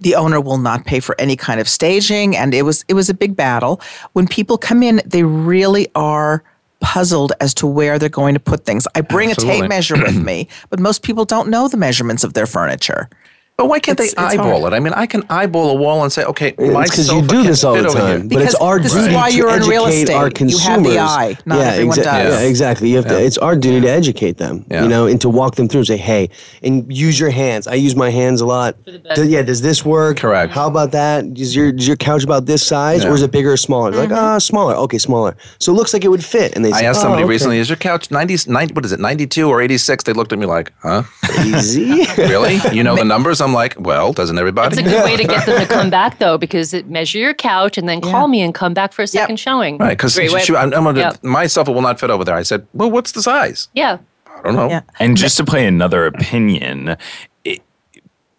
[0.00, 3.10] The owner will not pay for any kind of staging, and it was it was
[3.10, 3.80] a big battle.
[4.12, 6.44] When people come in, they really are
[6.80, 8.86] puzzled as to where they're going to put things.
[8.94, 12.34] I bring a tape measure with me, but most people don't know the measurements of
[12.34, 13.08] their furniture.
[13.58, 14.72] But why can't It's- they eyeball it?
[14.72, 17.38] I mean, I can eyeball a wall and say, okay, my It's because you do
[17.38, 19.54] can this all the time, but it's our this duty is why to you're in
[19.56, 20.14] educate real estate.
[20.14, 21.36] our You have the eye.
[21.44, 22.06] Not everyone does.
[22.06, 22.88] Yeah, exactly.
[22.88, 23.20] You have to.
[23.20, 24.64] It's our duty to educate them.
[24.70, 24.84] Yeah.
[24.84, 26.30] You know, and to walk them through and say, "Hey,"
[26.62, 27.66] and use your hands.
[27.66, 28.76] I use my hands a lot.
[29.16, 29.42] Do- yeah.
[29.42, 30.18] Does this work?
[30.18, 30.52] Correct.
[30.52, 31.24] How about that?
[31.36, 33.10] Is your is your couch about this size, Yeah.
[33.10, 33.90] or is it bigger or smaller?
[33.90, 34.12] They're Mm-hmm.
[34.12, 34.74] Like, ah, smaller.
[34.86, 35.36] Okay, smaller.
[35.58, 36.54] So it looks like it would fit.
[36.54, 36.70] And they.
[36.70, 39.00] I say, asked "Oh, somebody okay." recently, is your couch 90, 90, what is it,
[39.00, 40.04] 92 or 86?
[40.04, 41.02] They looked at me like, huh?
[41.44, 42.06] Easy.
[42.18, 42.60] Really?
[42.72, 43.40] You know the numbers?
[43.40, 44.78] I'm like, well, doesn't everybody?
[44.78, 47.34] It's a good way to get them to come back though, because it measure your
[47.34, 49.78] couch and then call me and come back for a second showing.
[49.78, 51.24] Right, because Great way- I'm, I'm gonna, Yep.
[51.24, 52.34] my sofa will not fit over there.
[52.36, 53.68] I said, well, what's the size?
[53.74, 53.98] Yeah.
[54.26, 54.68] I don't know.
[54.68, 54.82] Yeah.
[55.00, 56.96] And just to play another opinion,
[57.44, 57.60] it,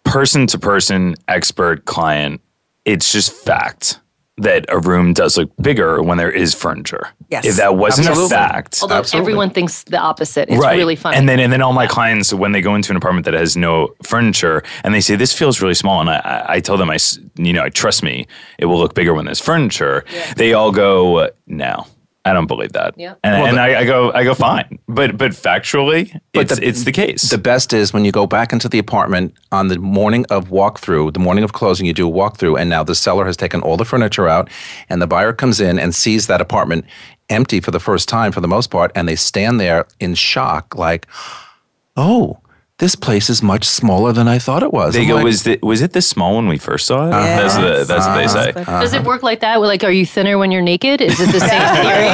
[0.04, 2.40] person to person, expert, client,
[2.84, 4.00] it's just fact
[4.38, 7.08] that a room does look bigger when there is furniture.
[7.28, 7.44] Yes.
[7.44, 8.34] If that wasn't Absolutely.
[8.36, 9.22] a fact, Although Absolutely.
[9.24, 10.48] everyone thinks the opposite.
[10.48, 10.76] It's right.
[10.76, 11.16] really funny.
[11.18, 13.56] And then and then all my clients when they go into an apartment that has
[13.56, 16.90] no furniture and they say this feels really small and I I, I tell them
[16.90, 18.26] I s- you know I trust me
[18.58, 20.04] it will look bigger when there's furniture.
[20.36, 21.86] They all go no.
[22.26, 22.94] I don't believe that.
[22.98, 23.14] Yeah.
[23.24, 24.78] And, Well, and the- I, I go I go fine.
[24.88, 27.30] But but factually it's the- it's the case.
[27.30, 31.14] The best is when you go back into the apartment on the morning of walkthrough,
[31.14, 33.76] the morning of closing, you do a walkthrough, and now the seller has taken all
[33.78, 34.50] the furniture out,
[34.90, 36.84] and the buyer comes in and sees that apartment
[37.30, 40.74] empty for the first time, for the most part, and they stand there in shock,
[40.76, 41.06] like,
[41.96, 42.38] "Oh,
[42.80, 45.44] this place is much smaller than I thought it was." They I'm go, like, was
[45.44, 47.10] the, was it this small when we first saw it?
[47.12, 48.64] That's, the, that's what they uh-huh.
[48.64, 48.64] say.
[48.64, 49.06] Does it uh-huh.
[49.06, 49.60] work like that?
[49.60, 51.00] Like, are you thinner when you're naked?
[51.00, 52.10] Is it the same theory?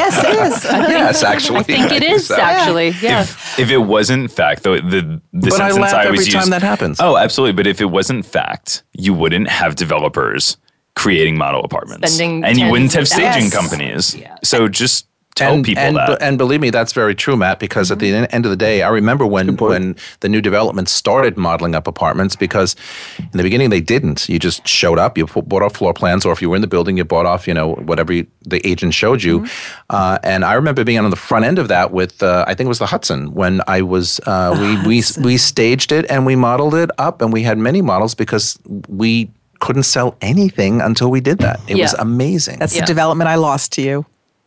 [0.00, 0.64] yes, it is.
[0.64, 2.36] "Yes, actually, I think it is so.
[2.36, 2.90] actually.
[3.02, 3.22] Yeah.
[3.22, 6.32] If, if it wasn't fact, though, the the But I sentence laugh I every always
[6.32, 7.00] time use- that happens.
[7.00, 7.54] Oh, absolutely.
[7.54, 10.56] But if it wasn't fact, you wouldn't have developers
[10.96, 13.54] creating model apartments, Spending and you wouldn't have staging thousands.
[13.54, 14.16] companies.
[14.44, 16.20] So just tell and, people and, that.
[16.20, 17.58] and believe me, that's very true, Matt.
[17.58, 21.36] Because at the end of the day, I remember when when the new development started
[21.36, 22.36] modeling up apartments.
[22.36, 22.76] Because
[23.18, 24.28] in the beginning they didn't.
[24.28, 26.62] You just showed up, you pu- bought off floor plans, or if you were in
[26.62, 29.46] the building, you bought off, you know, whatever you, the agent showed you.
[29.88, 32.66] Uh, and I remember being on the front end of that with, uh, I think
[32.66, 36.36] it was the Hudson, when I was uh, we we we staged it and we
[36.36, 41.20] modeled it up, and we had many models because we couldn't sell anything until we
[41.20, 41.60] did that.
[41.68, 42.58] It was amazing.
[42.58, 42.80] That's Yeah.
[42.80, 44.06] the development I lost to you.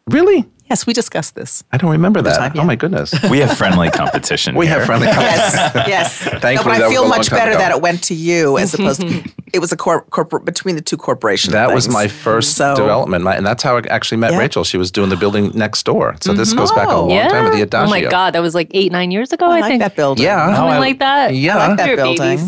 [0.09, 0.45] really.
[0.73, 1.63] Yes, we discussed this.
[1.71, 2.35] I don't remember that.
[2.35, 3.13] time, Oh my goodness.
[3.29, 4.55] we have friendly competition.
[4.63, 4.77] We here.
[4.79, 5.59] have friendly competition.
[5.85, 6.17] Yes, yes.
[6.41, 7.59] Thankfully, no, but I feel much better ago.
[7.59, 10.81] that it went to you as opposed to it was a cor- corporate between the
[10.81, 11.53] two corporations.
[11.53, 14.39] That was my first So- development, my, and that's how I actually met Yeah.
[14.39, 14.63] Rachel.
[14.63, 16.15] She was doing the building next door.
[16.21, 17.01] So this goes back a Oh.
[17.01, 17.27] long yeah.
[17.29, 17.85] time with the Adagio.
[17.87, 19.45] Oh my God, that was like eight, nine years ago.
[19.45, 20.25] I I, like think that building.
[20.25, 20.43] Yeah.
[20.55, 21.35] something Oh, I- like that.
[21.35, 21.55] yeah.
[21.57, 22.39] I like that building.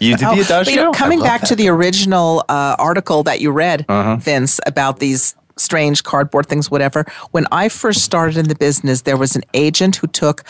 [0.00, 3.40] You did Oh, the but, you know, coming back to the original uh, article that
[3.42, 4.16] you read, Uh-huh.
[4.16, 7.04] Vince, about these strange cardboard things, whatever.
[7.30, 10.42] When I first started in the business, there was an agent who took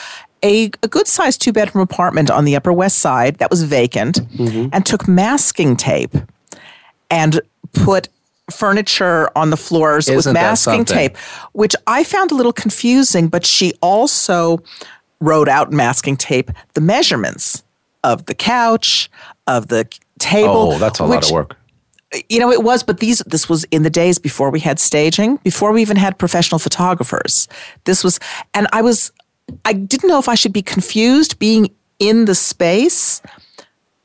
[0.42, 4.20] a, a good sized two bedroom apartment on the Upper West Side that was vacant
[4.36, 4.68] Mm-hmm.
[4.72, 6.14] and took masking tape
[7.10, 7.40] and
[7.72, 8.08] put
[8.50, 11.16] furniture on the floors with Isn't that masking tape,
[11.52, 14.62] which I found a little confusing, but she also
[15.20, 17.62] wrote out masking tape the measurements
[18.02, 19.10] of the couch,
[19.46, 19.86] of the
[20.18, 20.72] table.
[20.72, 21.56] Oh, that's a lot of work.
[22.28, 25.36] You know, it was, but these this was in the days before we had staging,
[25.44, 27.46] before we even had professional photographers.
[27.84, 28.18] This was,
[28.52, 29.12] and I was,
[29.64, 31.70] I didn't know if I should be confused being
[32.00, 33.22] in the space.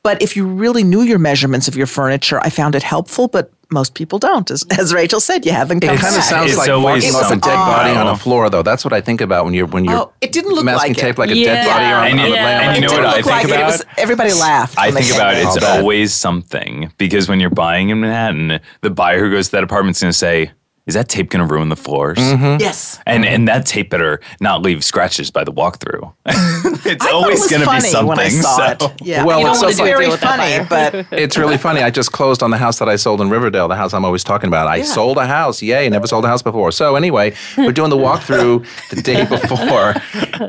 [0.03, 3.27] But if you really knew your measurements of your furniture, I found it helpful.
[3.27, 5.45] But most people don't, as, as Rachel said.
[5.45, 7.91] You haven't come It kind of sounds It's like walking marking off a dead body
[7.91, 8.61] on a floor, though.
[8.63, 10.97] That's what I think about when you're when you're Oh, it didn't look masking like
[10.97, 11.01] it.
[11.01, 11.53] tape like a Yeah.
[11.55, 12.75] dead body on, And on you- the and lamp.
[12.75, 13.49] you know It what didn't I look think like it.
[13.49, 13.71] It about?
[13.71, 14.75] was, everybody laughed.
[14.77, 19.19] I think about it, it's always something because when you're buying in Manhattan, the buyer
[19.19, 20.51] who goes to that apartment's going to say,
[20.87, 22.17] is that tape going to ruin the floors?
[22.19, 22.59] Mm-hmm.
[22.59, 22.99] Yes.
[23.07, 26.13] And and that tape better not leave scratches by the walkthrough.
[26.25, 26.35] it's
[26.85, 28.07] I thought it always was going to be something.
[28.07, 29.01] when I saw so- it.
[29.01, 29.23] Yeah.
[29.25, 29.91] Well, it's so funny.
[29.91, 31.81] very funny, but It's really funny.
[31.81, 34.23] I just closed on the house that I sold in Riverdale, the house I'm always
[34.23, 34.67] talking about.
[34.67, 35.61] I sold a house.
[35.61, 36.71] Yay, never sold a house before.
[36.71, 39.95] So, anyway, we're doing the walkthrough the day before,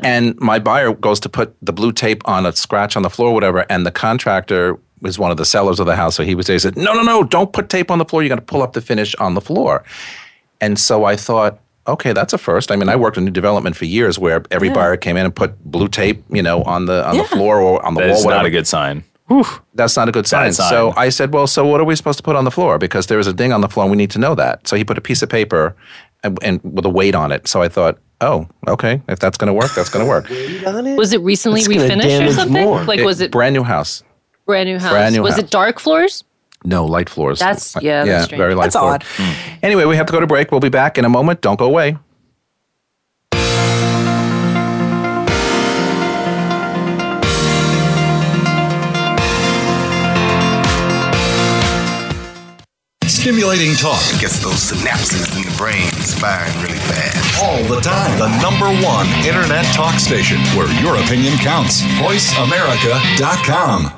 [0.03, 3.33] and my buyer goes to put the blue tape on a scratch on the floor,
[3.33, 6.15] whatever, and the contractor was one of the sellers of the house.
[6.15, 6.55] So he was there.
[6.55, 8.23] He said, No, no, no, don't put tape on the floor.
[8.23, 9.83] You got to pull up the finish on the floor.
[10.61, 12.71] And so I thought, okay, that's a first.
[12.71, 15.35] I mean, I worked in new development for years where every buyer came in and
[15.35, 18.15] put blue tape, you know, on the on the floor or on the That wall,
[18.15, 19.03] That's not a good sign.
[19.73, 20.53] That's not a good sign.
[20.53, 20.69] Sign.
[20.69, 22.77] So I said, well, so what are we supposed to put on the floor?
[22.77, 24.67] Because there is a ding on the floor and we need to know that.
[24.67, 25.75] So he put a piece of paper
[26.23, 27.47] and, and with a weight on it.
[27.47, 30.29] So I thought, oh, okay, if that's going to work, that's going to work.
[30.97, 32.63] Was it recently It's refinished or something?
[32.63, 32.83] more.
[32.85, 34.03] Like, was it brand new house?
[34.45, 34.91] brand new house?
[34.91, 35.43] brand new was house.
[35.43, 36.23] it dark floors?
[36.67, 37.39] No light floors.
[37.39, 38.37] That's- yeah, yeah, strange.
[38.39, 38.93] very light That's floor.
[38.95, 39.03] odd.
[39.15, 39.57] Hmm.
[39.63, 40.51] Anyway, we have to go to break.
[40.51, 41.39] We'll be back in a moment.
[41.41, 41.97] Don't go away.
[53.05, 57.41] Stimulating talk Gets those synapses in the brain firing really fast.
[57.43, 58.17] all the time.
[58.19, 61.81] The number one internet talk station where your opinion counts.
[61.99, 63.96] VoiceAmerica.com.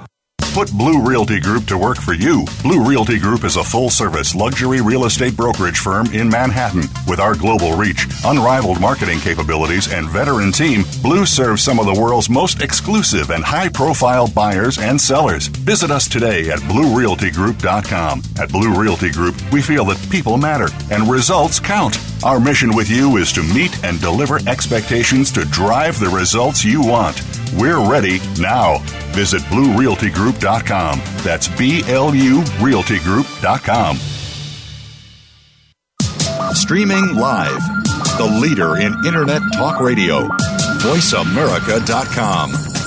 [0.60, 2.44] Put Blue Realty Group to work for you.
[2.64, 6.82] Blue Realty Group is a full service luxury real estate brokerage firm in Manhattan.
[7.08, 11.98] With our global reach, unrivaled marketing capabilities, and veteran team, Blue serves some of the
[11.98, 15.48] world's most exclusive and high profile buyers and sellers.
[15.48, 18.24] Visit us today at BlueRealtyGroup.com.
[18.38, 21.98] At Blue Realty Group, we feel that people matter and results count.
[22.24, 26.82] Our mission with you is to meet and deliver expectations to drive the results you
[26.82, 27.22] want.
[27.58, 28.80] We're ready now.
[29.14, 31.02] Visit BlueRealtyGroup.com.
[31.24, 33.98] That's B L U RealtyGroup.com.
[36.54, 37.62] Streaming live.
[38.18, 40.28] The leader in internet talk radio.
[40.82, 42.79] VoiceAmerica.com.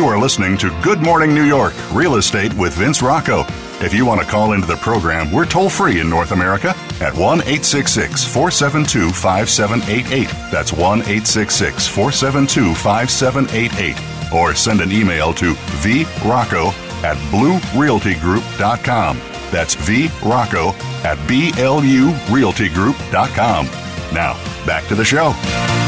[0.00, 3.44] You are listening to Good Morning New York Real Estate with Vince Rocco.
[3.84, 6.70] If you want to call into the program, we're toll free in North America
[7.02, 10.28] at 1 866 472 5788.
[10.50, 14.32] That's 1 866 472 5788.
[14.32, 16.72] Or send an email to vrocco
[17.04, 19.18] at bluerealtygroup.com.
[19.50, 20.72] That's vrocco
[21.04, 23.66] at blurealtygroup.com.
[24.14, 24.32] Now,
[24.64, 25.34] back to the show.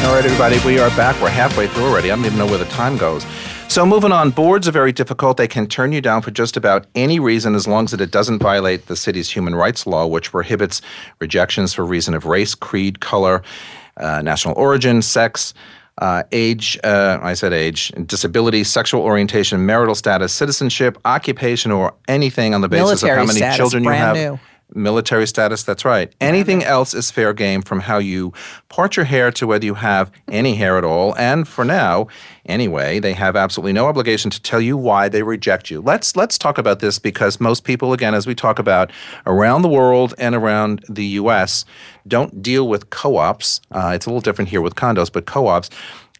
[0.04, 1.18] All right, everybody, we are back.
[1.22, 2.10] We're halfway through already.
[2.10, 3.24] I don't even know where the time goes.
[3.72, 5.38] So, moving on, boards are very difficult.
[5.38, 8.38] They can turn you down for just about any reason as long as it doesn't
[8.38, 10.82] violate the city's human rights law, which prohibits
[11.20, 13.42] rejections for reason of race, creed, color,
[13.96, 15.54] uh, national origin, sex.
[15.96, 22.54] Uh, age, uh, I said age, disability, sexual orientation, marital status, citizenship, occupation, or anything
[22.54, 24.16] on the basis of how many status, children you have.
[24.16, 24.38] new.
[24.74, 26.14] Military status, that's right.
[26.20, 28.32] Anything else is fair game from how you
[28.68, 31.14] part your hair to whether you have any hair at all.
[31.16, 32.08] And for now,
[32.46, 35.80] anyway, they have absolutely no obligation to tell you why they reject you.
[35.80, 38.90] Let's let's talk about this because most people, again, as we talk about
[39.26, 41.64] around the world and around the US,
[42.08, 43.60] don't deal with co-ops.
[43.70, 45.68] Uh, it's a little different here with condos, but co-ops.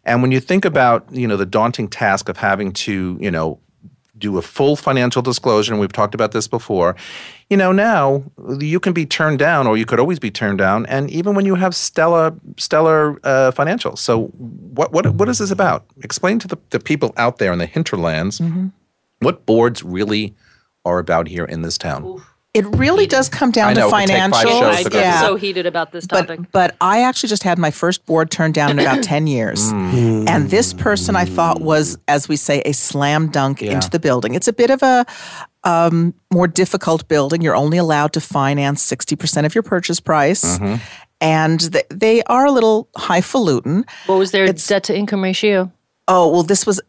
[0.05, 3.59] And when you think about, you know, the daunting task of having to, you know,
[4.17, 6.95] do a full financial disclosure, and we've talked about this before.
[7.53, 8.23] You know, now
[8.59, 11.45] you can be turned down, or you could always be turned down, and even when
[11.45, 13.99] you have stellar, stellar uh, financials.
[13.99, 14.23] So,
[14.73, 15.85] what what what is this about?
[16.01, 18.41] Explain to the, the people out there in the hinterlands
[19.19, 20.33] what boards really
[20.83, 22.23] are about here in this town.
[22.53, 24.59] It really does come down I know, to it take five financial.
[24.59, 25.21] shows I to get go yeah.
[25.21, 26.39] so heated about this topic.
[26.39, 29.71] but but I actually just had my first board turned down in about 10 years.
[29.71, 34.35] And this person I thought was as we say a slam dunk into the building.
[34.35, 35.05] It's a bit of a
[35.63, 37.41] um, more difficult building.
[37.41, 40.59] You're only allowed to finance 60% of your purchase price.
[41.21, 43.85] And th- they are a little highfalutin.
[44.07, 45.71] what was their debt to income ratio?
[46.07, 46.81] Oh, well this was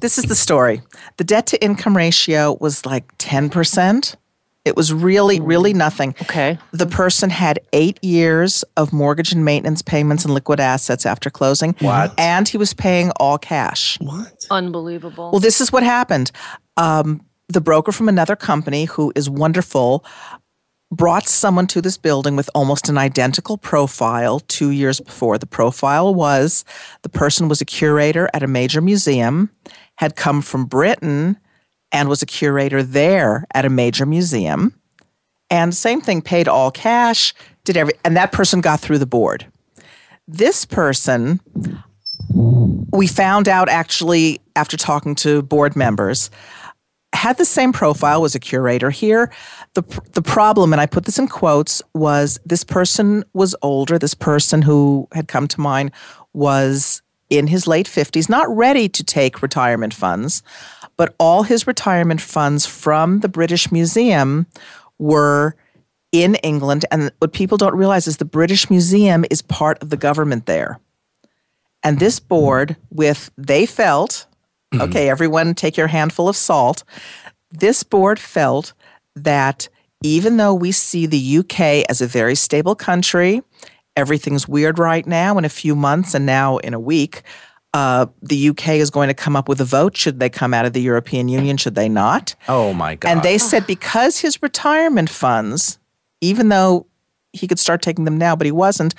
[0.00, 0.82] this is the story.
[1.16, 4.16] The debt to income ratio was like 10%.
[4.66, 6.14] It was really really nothing.
[6.22, 6.58] Okay.
[6.72, 11.74] The person had eight years of mortgage and maintenance payments and liquid assets after closing.
[11.78, 12.12] What?
[12.18, 13.98] And he was paying all cash.
[14.00, 14.46] What?
[14.50, 15.30] Unbelievable.
[15.30, 16.32] Well, this is what happened.
[16.76, 20.04] Um, the broker from another company, who is wonderful,
[20.90, 25.38] brought someone to this building with almost an identical profile two years before.
[25.38, 26.64] The profile was
[27.02, 29.50] the person was a curator at a major museum,
[29.96, 31.38] had come from Britain,
[31.92, 34.74] and was a curator there at a major museum.
[35.50, 37.32] And same thing, paid all cash,
[37.64, 39.46] did every, and that person got through the board.
[40.26, 41.40] This person
[42.92, 46.30] we found out actually after talking to board members
[47.12, 49.30] had the same profile was a curator here
[49.74, 54.14] the the problem and i put this in quotes was this person was older this
[54.14, 55.90] person who had come to mind
[56.32, 60.42] was in his late 50s not ready to take retirement funds
[60.96, 64.46] but all his retirement funds from the british museum
[64.98, 65.54] were
[66.12, 69.96] in england and what people don't realize is the british museum is part of the
[69.96, 70.80] government there
[71.86, 74.26] and this board, with they felt,
[74.74, 74.82] mm-hmm.
[74.82, 76.82] okay, everyone take your handful of salt.
[77.52, 78.72] This board felt
[79.14, 79.68] that
[80.02, 83.40] even though we see the UK as a very stable country,
[83.96, 87.22] everything's weird right now in a few months and now in a week.
[87.76, 89.98] Uh, the UK is going to come up with a vote.
[89.98, 91.58] Should they come out of the European Union?
[91.58, 92.34] Should they not?
[92.48, 93.10] Oh my God.
[93.10, 95.78] And they said because his retirement funds,
[96.22, 96.86] even though
[97.34, 98.94] he could start taking them now, but he wasn't,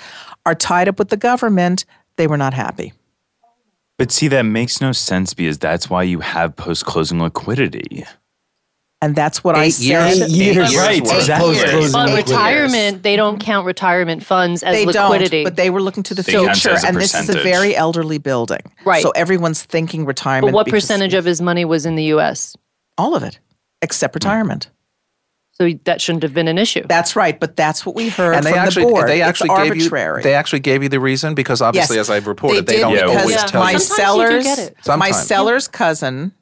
[0.46, 2.92] are tied up with the government, they were not happy.
[3.96, 8.04] But see, that makes no sense because that's why you have post closing liquidity.
[9.00, 9.84] And that's what I Eight said.
[9.84, 10.22] years?
[10.22, 10.76] Eight years.
[10.76, 11.54] Right, exactly.
[11.54, 15.44] Post-closing retirement, they don't count retirement funds as They liquidity.
[15.44, 18.18] don't, but they were looking to the They future, and this is a very elderly
[18.18, 18.60] building.
[18.84, 19.02] Right.
[19.02, 20.52] So everyone's thinking retirement.
[20.52, 22.56] But what because- percentage of his money was in the U.S.?
[22.96, 23.38] All of it,
[23.82, 24.16] except hmm.
[24.16, 24.68] retirement.
[25.60, 26.84] So that shouldn't have been an issue.
[26.86, 29.08] That's right, but that's what we heard and they from actually the board.
[29.08, 30.20] they actually it's gave arbitrary.
[30.20, 32.80] you they actually gave you the reason because obviously Yes, as I've reported they they,
[32.80, 33.46] don't Yeah, because always Yeah.
[33.46, 33.78] tell my you.
[33.80, 34.98] Sometimes you do seller's get it.
[34.98, 36.32] my seller's cousin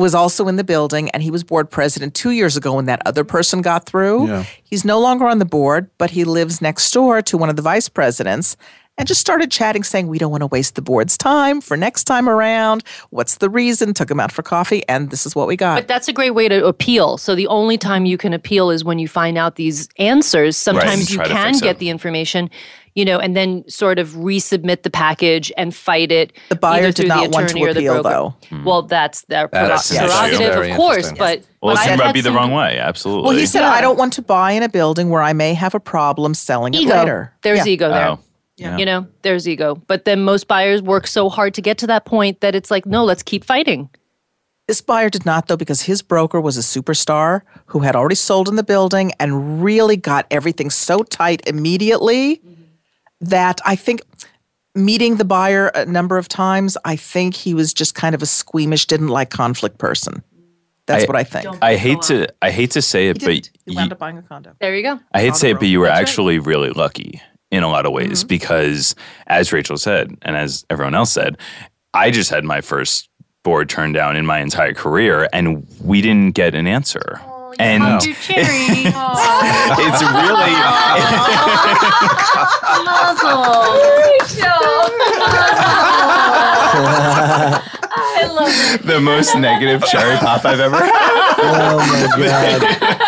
[0.00, 3.02] was also in the building and he was board president two years ago when that
[3.06, 4.26] other person got through.
[4.26, 4.44] Yeah.
[4.64, 7.62] He's no longer on the board, but he lives next door to one of the
[7.62, 8.56] vice presidents
[9.00, 12.04] and just started chatting, saying, We don't want to waste the board's time for next
[12.04, 12.84] time around.
[13.08, 13.94] What's the reason?
[13.94, 15.76] Took him out for coffee, and this is what we got.
[15.76, 17.16] But that's a great way to appeal.
[17.16, 20.56] So the only time you can appeal is when you find out these answers.
[20.56, 21.78] Sometimes and you try can get it.
[21.78, 22.50] the information,
[22.94, 26.32] you know, and then sort of resubmit the package and fight it.
[26.48, 28.08] The buyer either did through not the want to attorney or the appeal, broker.
[28.08, 28.34] though.
[28.48, 28.64] Hmm.
[28.64, 31.12] Well, that's their That is prerogative, of course.
[31.12, 32.78] But Well, but it I can had rub you the wrong way.
[32.78, 33.28] Absolutely.
[33.28, 33.70] Well, he said, Yeah.
[33.70, 36.74] I don't want to buy in a building where I may have a problem selling
[36.74, 36.98] it Ego.
[36.98, 37.34] later.
[37.42, 37.72] There's Yeah.
[37.72, 38.08] ego there.
[38.08, 38.18] Oh,
[38.56, 38.76] yeah.
[38.76, 39.76] You know, there's ego.
[39.86, 42.86] But then most buyers work so hard to get to that point that it's like,
[42.86, 43.88] no, let's keep fighting.
[44.68, 48.48] This buyer did not, though, because his broker was a superstar who had already sold
[48.48, 52.59] in the building and really got everything so tight immediately mm-hmm.
[53.20, 54.02] That I think
[54.74, 58.26] meeting the buyer a number of times, I think he was just kind of a
[58.26, 60.22] squeamish, didn't like conflict person.
[60.86, 61.46] That's I- what I think.
[61.62, 63.34] I hate to I hate to say it, He but.
[63.34, 64.54] He you- wound up buying a condo.
[64.60, 64.98] There you go.
[65.12, 66.08] I hate to say it, but you were That's right.
[66.08, 68.28] actually really lucky in a lot of ways mm-hmm.
[68.28, 68.94] because,
[69.26, 71.36] as Rachel said, and as everyone else said,
[71.94, 73.08] I just had my first
[73.42, 77.20] board turned down in my entire career, and we didn't get an answer.
[77.58, 78.84] And it's really
[87.92, 88.82] I love it.
[88.86, 90.92] the most negative cherry pop I've ever had.
[91.42, 92.96] Oh my god!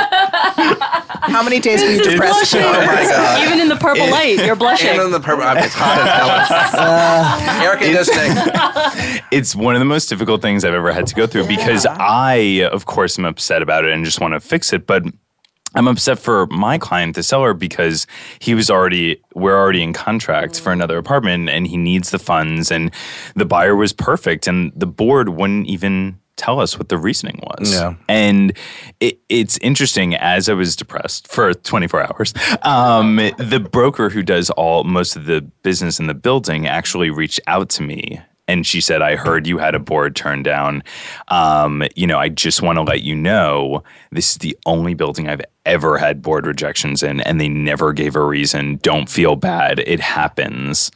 [1.33, 2.55] How many days were you depressed?
[2.55, 3.47] Oh my God.
[3.47, 4.91] Even in the purple light, you're blushing.
[4.91, 6.81] And then the purple, I mean, it's hot as hell.
[6.81, 9.23] Uh, Air conditioning.
[9.33, 12.69] It's one of the most difficult things I've ever had to go through because I,
[12.71, 14.87] of course, am upset about it and just want to fix it.
[14.87, 15.05] But
[15.75, 18.07] I'm upset for my client, the seller, because
[18.41, 22.71] he was already, we're already in contract for another apartment and he needs the funds.
[22.71, 22.93] And
[23.35, 24.47] the buyer was perfect.
[24.47, 27.73] And the board wouldn't even tell us what the reasoning was.
[27.73, 27.95] Yeah.
[28.09, 28.57] And
[29.01, 34.51] it, it's interesting, as I was depressed for 24 hours, um, the broker who does
[34.51, 38.21] all most of the business in the building actually reached out to me.
[38.49, 40.83] And she said, I heard you had a board turned down.
[41.29, 45.29] Um, you know, I just want to let you know this is the only building
[45.29, 48.77] I've ever had board rejections in, and they never gave a reason.
[48.83, 49.79] Don't feel bad.
[49.79, 50.91] It happens.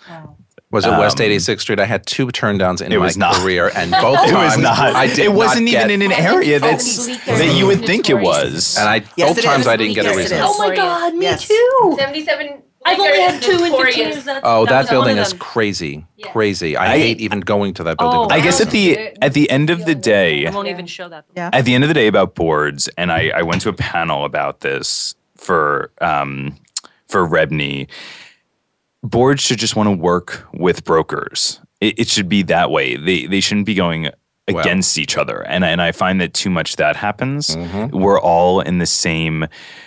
[0.77, 1.81] Was it West 86th Street?
[1.81, 3.35] I had two turndowns in It my not.
[3.37, 4.79] career, and both It was times not.
[4.79, 8.11] I did it wasn't not even get, in an area that's that you would think
[8.11, 8.77] it was.
[8.79, 9.66] And I Yes, both times.
[9.66, 10.39] I didn't get a Yes, it reason.
[10.43, 11.49] Oh my God, me Yes.
[11.49, 11.95] too.
[11.99, 12.62] 77.
[12.85, 13.97] I've only had two in Notorious.
[13.97, 14.41] 15 years.
[14.45, 15.39] Oh, that, was building is them.
[15.41, 16.77] crazy, crazy.
[16.77, 18.20] I, I- hate even going to that building.
[18.20, 21.09] Oh, I guess at the at the end of the day, I won't even show
[21.09, 21.24] that.
[21.35, 21.51] Yeah.
[21.53, 24.24] at the end of the day about boards, and I, I went to a panel
[24.24, 26.55] about this for um,
[27.09, 27.89] for REBNY.
[29.09, 31.61] Boards should just want to work with brokers.
[31.81, 32.97] It, it should be that way.
[32.97, 34.11] They they shouldn't be going
[34.49, 35.43] against each other.
[35.47, 37.49] And and I find that too much that happens.
[37.49, 37.99] Mm-hmm.
[37.99, 39.47] We're all in the same,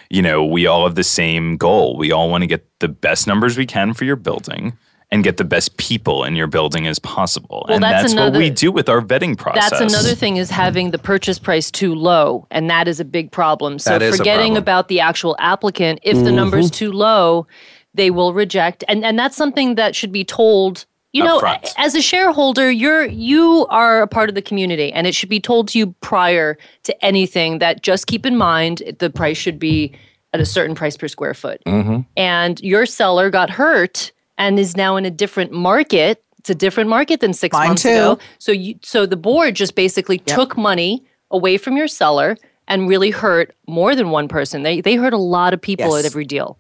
[0.10, 1.98] you know, we all have the same goal.
[1.98, 4.78] We all want to get the best numbers we can for your building.
[5.12, 8.38] And get the best people in your building as possible, Well, and that's that's, what
[8.38, 9.72] we do with our vetting process.
[9.72, 13.32] That's another thing is having the purchase price too low, and that is a big
[13.32, 13.80] problem.
[13.80, 14.58] So That is a forgetting problem.
[14.58, 17.48] about the actual applicant, if the number's too low,
[17.94, 21.74] they will reject, and and that's something that should be told You know, upfront.
[21.78, 25.40] as a shareholder, you're you are a part of the community, and it should be
[25.40, 29.92] told to you prior to anything that just keep in mind the price should be
[30.34, 31.60] at a certain price per square foot.
[31.66, 32.02] Mm-hmm.
[32.16, 36.24] And your seller got hurt and is now in a different market.
[36.38, 37.90] It's a different market than six Mine months too.
[37.90, 38.20] ago.
[38.38, 40.36] So you so the board just basically Yep.
[40.38, 42.38] took money away from your seller
[42.68, 44.62] and really hurt more than one person.
[44.62, 46.06] They they hurt a lot of people Yes.
[46.06, 46.58] at every deal.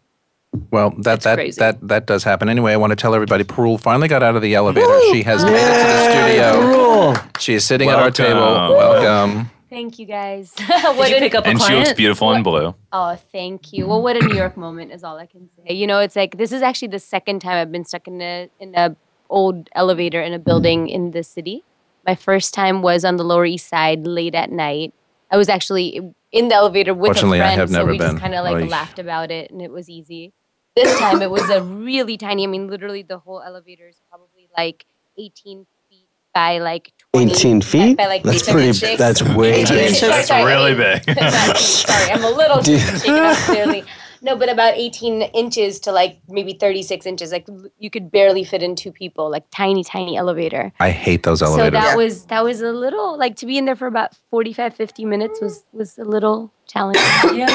[0.71, 1.59] Well, that It's that crazy.
[1.59, 2.49] that that does happen.
[2.49, 4.99] Anyway, I want to tell everybody, Parul finally got out of the elevator.
[5.11, 6.73] She has made it to the studio.
[6.73, 7.15] Cool.
[7.39, 8.25] She is sitting at our Welcome.
[8.25, 8.75] table.
[8.75, 9.51] Welcome.
[9.69, 10.51] Thank you guys.
[10.57, 11.85] Did what you an- pick up a and she client?
[11.85, 12.73] looks beautiful in blue.
[12.91, 13.85] Oh, thank you.
[13.87, 15.73] Well, what a New York moment is all I can say.
[15.75, 18.49] You know, it's like this is actually the second time I've been stuck in a
[18.59, 18.95] in a
[19.29, 21.63] old elevator in a building in the city.
[22.07, 24.93] My first time was on the Lower East Side late at night.
[25.29, 27.99] I was actually in the elevator with Fortunately, a I friend, have so never we
[27.99, 28.11] been.
[28.13, 28.67] just kind of like Oy.
[28.67, 30.33] laughed about it, and it was easy.
[30.81, 32.43] This time it was a really tiny.
[32.43, 34.85] I mean, literally the whole elevator is probably like
[35.17, 37.97] 18 feet by like 20 18 feet?
[37.97, 38.79] By like That's 36.
[38.79, 39.95] pretty- that's way 18 big.
[39.99, 41.03] That's Sorry, really big.
[41.57, 42.79] Sorry, I'm a little Dude.
[42.79, 43.83] shaken up clearly.
[44.21, 47.31] No, but about 18 inches to like maybe 36 inches.
[47.31, 49.31] Like you could barely fit in two people.
[49.31, 50.73] Like tiny, tiny elevator.
[50.81, 51.71] I hate those elevators.
[51.71, 51.89] So elevators.
[51.89, 55.05] that was that was a little like to be in there for about 45, 50
[55.05, 57.01] minutes was was a little challenging.
[57.33, 57.47] yeah.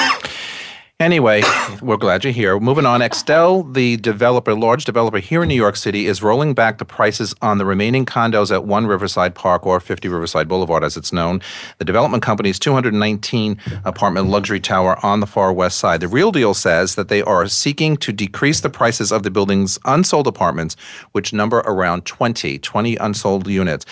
[1.01, 1.43] Anyway,
[1.83, 2.61] we're glad you're here.
[2.61, 6.79] Moving on, Extell, the developer, large developer here in New York City, is rolling back
[6.79, 10.97] the prices on the remaining condos at 1 Riverside Park or 50 Riverside Boulevard, as
[10.97, 11.41] it's known.
[11.79, 16.01] The development company's 219 apartment luxury tower on the far west side.
[16.01, 19.81] The Real Deal says that they are seeking to decrease the prices of the building's
[19.87, 20.77] unsold apartments,
[21.11, 23.85] which number around 20, 20 unsold units.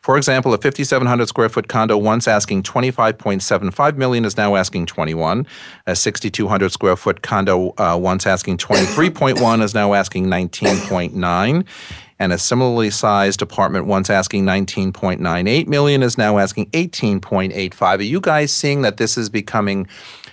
[0.00, 5.46] For example, a 5,700 square foot condo once asking 25.75 million is now asking 21.
[5.86, 11.66] A 6,200 square foot condo uh, once asking 23.1 is now asking 19.9.
[12.18, 17.98] And a similarly sized apartment once asking 19.98 million is now asking 18.85.
[17.98, 19.86] Are you guys seeing that this is becoming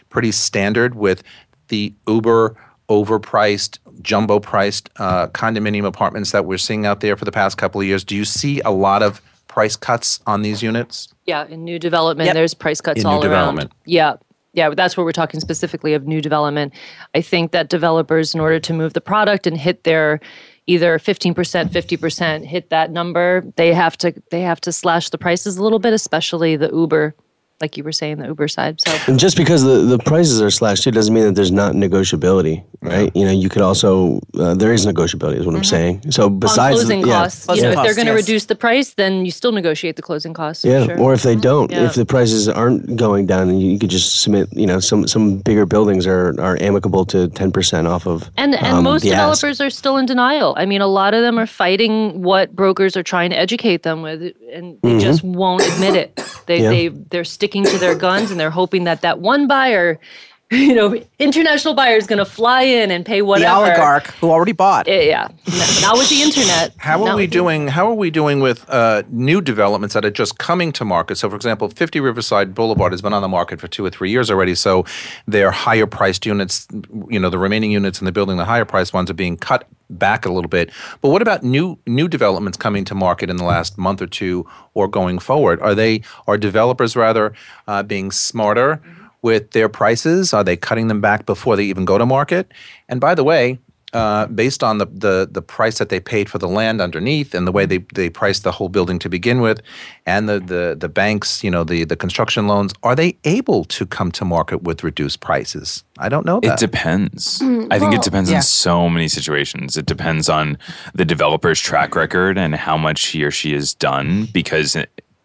[0.09, 1.24] pretty standard with
[1.68, 2.55] the Uber
[2.89, 7.82] overpriced, jumbo priced uh, condominium apartments that we're seeing out there for the past couple
[7.82, 8.05] of years?
[8.05, 9.22] Do you see a lot of
[9.58, 11.08] price cuts on these units?
[11.26, 12.36] Yeah, in new development, Yep.
[12.36, 13.30] there's price cuts In new all around.
[13.32, 13.72] development.
[13.86, 14.18] Yeah.
[14.53, 16.74] Yeah, that's where we're talking specifically of new development.
[17.16, 20.20] I think that developers, in order to move the product and hit their
[20.68, 25.58] either 15%, 50%, hit that number, they have to they have to slash the prices
[25.58, 27.16] a little bit, especially the Uber,
[27.62, 28.80] like you were saying, the Uber side.
[28.82, 31.74] So And just because the, the prices are slashed too doesn't mean that there's not
[31.74, 33.12] negotiability, right?
[33.16, 36.12] You know, you could also uh, there is negotiability, is what I'm saying.
[36.12, 38.22] So on besides, closing the, yeah, costs, you Closing know, if they're going to yes.
[38.28, 40.64] reduce the price, then you still negotiate the closing costs.
[40.64, 40.99] yeah, sure.
[40.99, 41.86] or if they don't, Yeah.
[41.86, 44.47] if the prices aren't going down, then you, you could just submit.
[44.51, 48.30] You know, some some bigger buildings are are amicable to ten percent off of.
[48.38, 49.41] And and um, most the ask.
[49.41, 50.53] developers are still in denial.
[50.58, 54.01] I mean, a lot of them are fighting what brokers are trying to educate them
[54.03, 54.22] with,
[54.53, 56.16] and they just won't admit it.
[56.45, 56.64] They Mm-hmm.
[56.64, 56.70] Yeah.
[56.70, 60.00] they they're sticking to their guns, and they're hoping that that one buyer,
[60.52, 63.66] you know, international buyer is going to fly in and pay whatever.
[63.66, 64.88] The oligarch who already bought.
[64.88, 66.74] Yeah, No, not with the internet.
[66.78, 67.68] How are we with the- doing?
[67.68, 71.18] How are we doing with uh, new developments that are just coming to market?
[71.18, 74.10] So, for example, 50 Riverside Boulevard has been on the market for two or three
[74.10, 74.56] years already.
[74.56, 74.86] So,
[75.28, 76.66] their higher priced units,
[77.10, 79.68] you know, the remaining units in the building, the higher priced ones, are being cut
[79.89, 80.72] back a little bit.
[81.02, 84.45] But what about new new developments coming to market in the last month or two,
[84.76, 85.60] or going forward?
[85.62, 87.34] Are they are developers rather
[87.68, 88.82] uh, being smarter?
[89.24, 92.51] With their prices, are they cutting them back before they even go to market?
[92.88, 93.59] And by the way,
[93.93, 97.47] uh, based on the, the the price that they paid for the land underneath and
[97.47, 99.61] the way they, they priced the whole building to begin with,
[100.05, 103.86] and the, the, the banks, you know, the, the construction loans, are they able to
[103.86, 105.84] come to market with reduced prices?
[105.99, 106.59] I don't know It that.
[106.59, 107.41] depends.
[107.41, 108.38] I think it depends Yeah.
[108.38, 109.78] on so many situations.
[109.78, 110.57] It depends on
[110.93, 114.76] the developer's track record and how much he or she has done because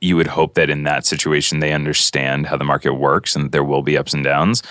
[0.03, 3.65] you would hope that in that situation they understand how the market works and there
[3.65, 4.63] will be ups and downs.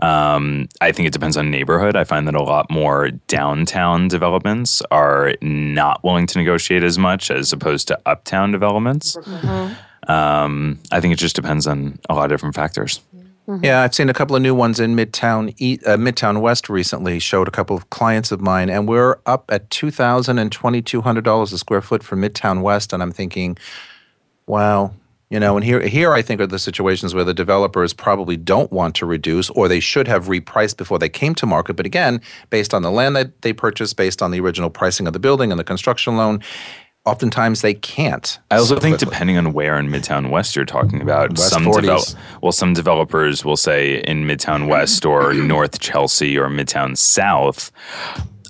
[0.00, 1.94] Um, I think it depends on neighborhood.
[1.94, 7.30] I find that a lot more downtown developments are not willing to negotiate as much
[7.30, 9.16] as opposed to uptown developments.
[10.06, 13.00] Um, I think it just depends on a lot of different factors.
[13.62, 17.18] Yeah, I've seen a couple of new ones in Midtown E- uh, Midtown West recently.
[17.18, 20.82] Showed a couple of clients of mine, and we're up at two thousand and twenty
[20.82, 22.92] two hundred dollars a square foot for Midtown West.
[22.92, 23.56] And I'm thinking,
[24.48, 24.92] wow,
[25.30, 25.56] you know.
[25.56, 29.06] And here, here I think are the situations where the developers probably don't want to
[29.06, 31.74] reduce, or they should have repriced before they came to market.
[31.74, 32.20] But again,
[32.50, 35.50] based on the land that they purchased, based on the original pricing of the building
[35.50, 36.42] and the construction loan,
[37.04, 38.38] oftentimes they can't.
[38.50, 39.12] I also so think quickly.
[39.12, 41.80] depending on where in Midtown West you're talking about, West some 40s.
[41.80, 42.08] develop
[42.42, 47.70] well, some developers will say in Midtown West or North Chelsea or Midtown South,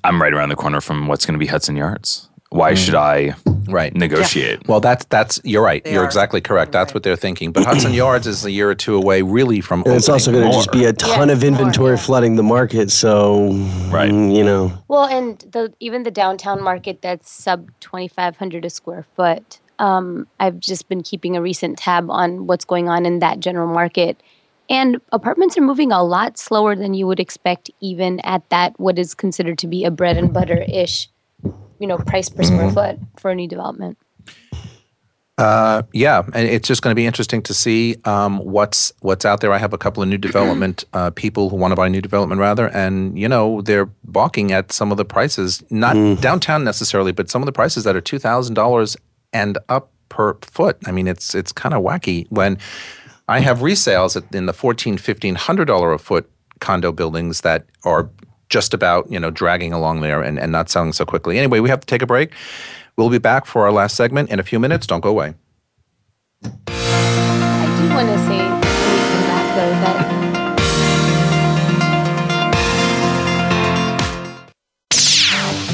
[0.05, 2.28] I'm right around the corner from what's going to be Hudson Yards.
[2.51, 3.35] Why should I
[3.69, 3.95] Right.
[3.95, 4.67] negotiate?
[4.67, 5.85] Well, that's that's you're right.
[5.85, 6.07] They you're are.
[6.07, 6.73] exactly correct.
[6.73, 7.53] That's what they're thinking.
[7.53, 9.83] But Hudson Yards is a year or two away, really, from.
[9.85, 12.01] And it's also going to just be a ton Yeah, of more, inventory yeah.
[12.01, 12.91] flooding the market.
[12.91, 13.51] So,
[13.91, 14.11] Right.
[14.11, 18.65] mm, you know, Well, and the even the downtown market that's sub twenty five hundred
[18.65, 19.61] a square foot.
[19.79, 23.69] Um, I've just been keeping a recent tab on what's going on in that general
[23.69, 24.23] market,
[24.71, 28.99] and apartments are moving a lot slower than you would expect, even at that what
[28.99, 31.11] is considered to be a bread and butter ish,
[31.43, 33.99] you know, price per square foot for a new development.
[35.39, 39.41] Uh, yeah, and it's just going to be interesting to see um, what's what's out
[39.41, 39.53] there.
[39.53, 42.41] I have a couple of new development uh, people who want to buy new development,
[42.41, 47.31] rather, and you know they're balking at some of the prices, not downtown necessarily, but
[47.31, 48.97] some of the prices that are two thousand dollars
[49.33, 50.77] and up per foot.
[50.87, 52.59] I mean, it's it's kind of wacky when
[53.29, 56.29] I have resales at, in the fourteen, fifteen hundred dollar a foot
[56.59, 58.11] condo buildings that are
[58.49, 61.39] just about you know dragging along there and, and not selling so quickly.
[61.39, 62.33] Anyway, we have to take a break.
[62.97, 64.87] We'll be back for our last segment in a few minutes.
[64.87, 65.35] Don't go away.
[66.43, 68.61] I do want to say when
[69.29, 70.19] back though that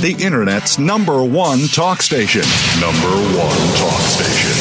[0.01, 2.43] The Internet's number one talk station.
[2.79, 4.53] Number one talk station.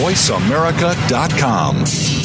[0.00, 2.21] VoiceAmerica.com.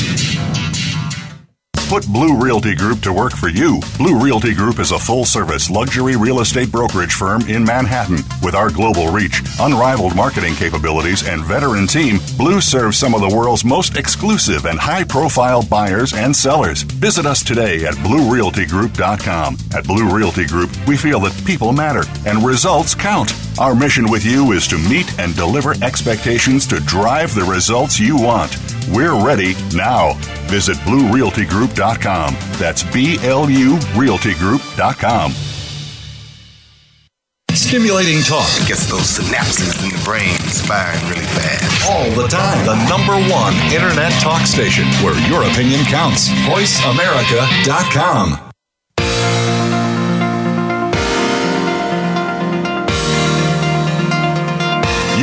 [1.87, 3.79] Put Blue Realty Group to work for you.
[3.97, 8.17] Blue Realty Group is a full service luxury real estate brokerage firm in Manhattan.
[8.43, 13.33] With our global reach, unrivaled marketing capabilities, and veteran team, Blue serves some of the
[13.33, 16.81] world's most exclusive and high profile buyers and sellers.
[16.81, 19.57] Visit us today at BlueRealtyGroup.com.
[19.73, 23.31] At Blue Realty Group, we feel that people matter and results count.
[23.59, 28.15] Our mission with you is to meet and deliver expectations to drive the results you
[28.15, 28.55] want.
[28.91, 30.13] We're ready now.
[30.47, 32.35] Visit BlueRealtyGroup.com.
[32.59, 35.31] That's B L U RealtyGroup.com.
[37.51, 40.37] Stimulating talk Gets those synapses in the brain
[40.69, 41.89] firing really fast.
[41.89, 42.63] all the time.
[42.65, 46.29] The number one internet talk station where your opinion counts.
[46.47, 48.46] VoiceAmerica.com.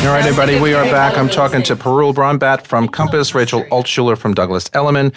[0.00, 1.18] All right, everybody, we are back.
[1.18, 5.12] I'm talking to Parul Brombat from Compass, Rachel Altschuler from Douglas Elliman,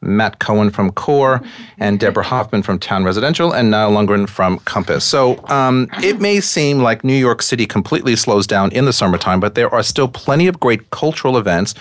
[0.00, 1.42] Matt Cohen from Core,
[1.78, 5.04] and Deborah Hoffman from Town Residential, and Niall Lundgren from Compass.
[5.04, 9.40] So um, it may seem like New York City completely slows down in the summertime,
[9.40, 11.74] but there are still plenty of great cultural events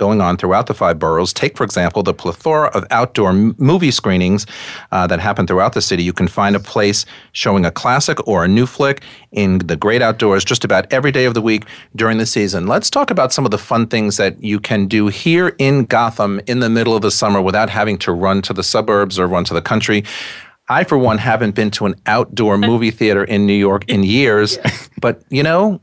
[0.00, 1.30] going on throughout the five boroughs.
[1.32, 4.46] Take, for example, the plethora of outdoor m- movie screenings
[4.92, 6.02] uh, that happen throughout the city.
[6.02, 10.00] You can find a place showing a classic or a new flick in the great
[10.00, 12.66] outdoors just about every day of the week during the season.
[12.66, 16.40] Let's talk about some of the fun things that you can do here in Gotham
[16.46, 19.44] in the middle of the summer without having to run to the suburbs or run
[19.44, 20.02] to the country.
[20.70, 24.58] I, for one, haven't been to an outdoor movie theater in New York in years,
[25.00, 25.78] but you know,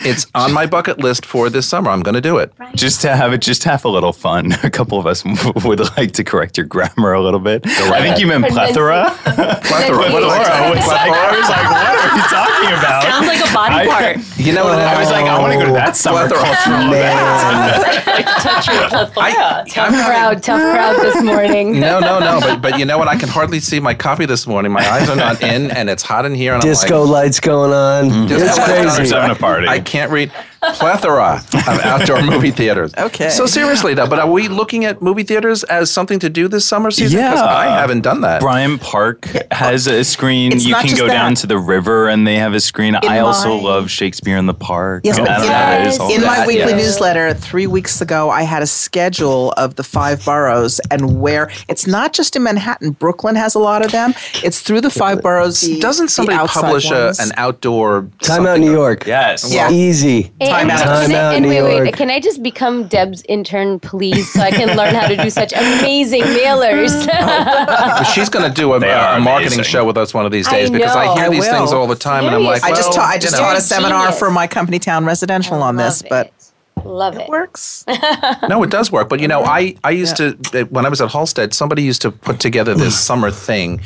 [0.00, 1.90] it's on my bucket list for this summer.
[1.90, 2.52] I'm going to do it.
[2.74, 4.52] Just to have it, just have a little fun.
[4.64, 5.22] A couple of us
[5.64, 7.64] would like to correct your grammar a little bit.
[7.66, 9.10] I think you meant plethora.
[9.22, 10.10] Plethora.
[10.10, 10.44] What do I Plethora.
[10.44, 10.52] say?
[10.52, 13.02] I was like, I was like, what are you talking about?
[13.04, 14.38] Sounds like a body I- part.
[14.38, 14.78] You know what?
[14.80, 16.42] I was like, I want to go to that summer Plethora.
[16.42, 18.26] cultural event.
[18.42, 19.64] Touch your plethora.
[19.68, 21.78] tough crowd, tough crowd this morning.
[21.78, 22.40] No, no, no.
[22.40, 23.06] But but you know what?
[23.08, 24.72] I can hardly see my copy this morning.
[24.72, 26.54] My eyes are not in, and it's hot in here.
[26.54, 28.10] And disco I'm like, lights going on.
[28.10, 28.26] Mm-hmm.
[28.28, 28.96] Disco It's lights going on.
[28.96, 29.14] crazy.
[29.14, 29.68] Having a party.
[29.68, 30.32] I can't read
[30.74, 32.92] plethora of outdoor movie theaters.
[32.96, 33.28] Okay.
[33.30, 36.64] So seriously though, but are we looking at movie theaters as something to do this
[36.66, 37.18] summer season?
[37.18, 37.34] Yeah.
[37.44, 38.40] I haven't done that.
[38.40, 40.52] Bryant Park has a screen.
[40.52, 42.94] It's you can just go down to the river and they have a screen.
[42.96, 45.02] I also my- love Shakespeare in the Park.
[45.04, 46.82] Yes, and but I in know, my- it is all In my that, weekly yes.
[46.86, 51.86] newsletter three weeks ago, I had a schedule of the five boroughs and where it's
[51.86, 52.90] not just in Manhattan.
[52.92, 54.14] Brooklyn has a lot of them.
[54.44, 55.60] It's through the five boroughs.
[55.62, 58.60] the- Doesn't the somebody publish a, an outdoor Time out?
[58.60, 59.06] New York.
[59.06, 59.52] Yes.
[59.52, 59.70] Yeah.
[59.70, 60.30] Easy.
[60.40, 60.78] And, Time and out.
[60.78, 64.32] can Time I- out, and New wait, wait, can I just become Deb's intern, please,
[64.32, 66.92] so I can learn how to do such amazing mailers?
[67.62, 70.46] But she's going to do a, They a marketing show with us one of these
[70.48, 72.72] I days because I hear I these things all the time, and I'm like, Seriously.
[72.72, 73.14] I just well, taught.
[73.14, 73.46] I just you know.
[73.48, 74.18] taught a seminar Genius.
[74.18, 77.28] for my company, Town Residential, on this, Love but love it it.
[77.28, 77.84] works.
[78.48, 79.08] No, it does work.
[79.08, 82.02] But you know, I, I used to, uh, when I was at Halstead, somebody used
[82.02, 83.80] to put together this summer thing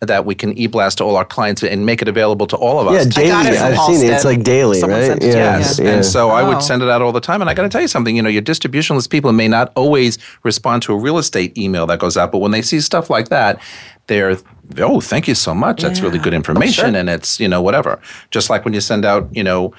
[0.00, 2.86] that we can e-blast to all our clients and make it available to all of
[2.86, 3.04] us.
[3.06, 3.28] Yeah, daily.
[3.30, 4.12] got it from I've seen it.
[4.12, 5.06] It's like daily, Someone right?
[5.06, 5.78] sent it to Yes.
[5.78, 5.90] Yeah.
[5.90, 6.48] And so I Oh.
[6.48, 7.40] would send it out all the time.
[7.40, 9.72] And I got to tell you something, you know, your distribution list people may not
[9.74, 13.08] always respond to a real estate email that goes out, but when they see stuff
[13.08, 13.58] like that,
[14.06, 14.36] they're,
[14.78, 15.80] oh, thank you so much.
[15.82, 16.94] That's really good information.
[16.94, 17.98] And it's, you know, whatever.
[18.30, 19.72] Just like when you send out, you know,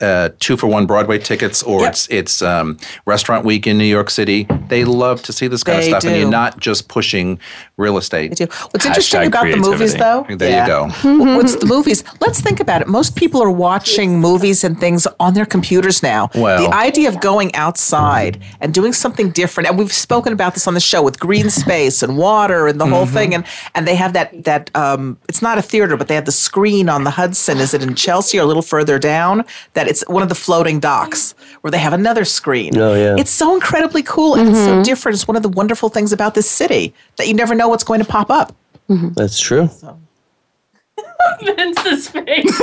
[0.00, 1.90] uh, two for one Broadway tickets, or Yep.
[1.90, 4.46] it's it's um, Restaurant Week in New York City.
[4.68, 7.38] They love to see this kind They of stuff, and you're not just pushing
[7.76, 8.28] real estate.
[8.36, 8.52] They do.
[8.70, 10.24] What's interesting Hashtag about the movies, though?
[10.28, 10.88] There you go.
[11.02, 11.34] go.
[11.36, 12.04] What's the movies?
[12.20, 12.88] Let's think about it.
[12.88, 16.30] Most people are watching movies and things on their computers now.
[16.34, 20.66] Well- the idea of going outside and doing something different, and we've spoken about this
[20.68, 23.14] on the show with green space and water and the whole Mm-hmm.
[23.14, 23.44] thing, and
[23.74, 26.88] and they have that that um, it's not a theater, but they have the screen
[26.88, 27.58] on the Hudson.
[27.58, 29.44] Is it in Chelsea or a little further down?
[29.74, 32.76] That it's one of the floating docks where they have another screen.
[32.78, 33.16] Oh, yeah.
[33.18, 35.16] It's so incredibly cool and it's so different.
[35.16, 38.00] It's one of the wonderful things about this city that you never know what's going
[38.00, 38.54] to pop up.
[38.88, 39.12] Mm-hmm.
[39.14, 39.68] That's true.
[41.42, 42.24] Vince's face.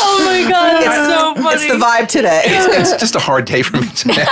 [0.00, 1.54] oh my god, it's so funny.
[1.54, 2.42] It's the vibe today.
[2.46, 4.24] it's just a hard day for me today.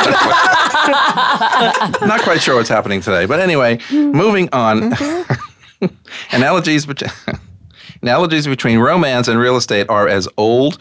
[2.07, 4.90] Not quite sure what's happening today, but anyway, moving on.
[4.90, 5.86] Mm-hmm.
[6.32, 7.03] analogies, bet-
[8.03, 10.78] analogies between romance and real estate are as old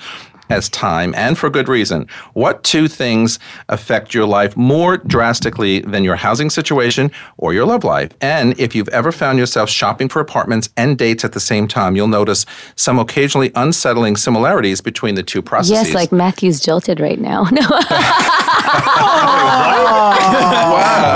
[0.52, 2.08] as time, and for good reason.
[2.34, 3.40] What two things
[3.70, 8.12] affect your life more drastically than your housing situation or your love life?
[8.22, 11.96] And if you've ever found yourself shopping for apartments and dates at the same time,
[11.96, 12.46] you'll notice
[12.76, 15.88] some occasionally unsettling similarities between the two processes.
[15.88, 17.48] Yes, like Matthew's jilted right now.
[17.62, 17.68] No.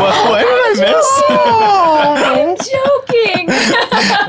[0.02, 1.10] What, what did I miss?
[1.30, 3.50] I'm joking.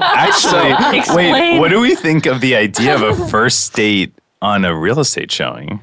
[0.02, 1.32] Actually, Explain.
[1.32, 1.58] wait.
[1.58, 5.30] What do we think of the idea of a first date on a real estate
[5.32, 5.80] showing?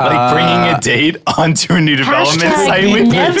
[0.00, 3.40] Like bringing a uh, date onto a new development Hashtag site with never.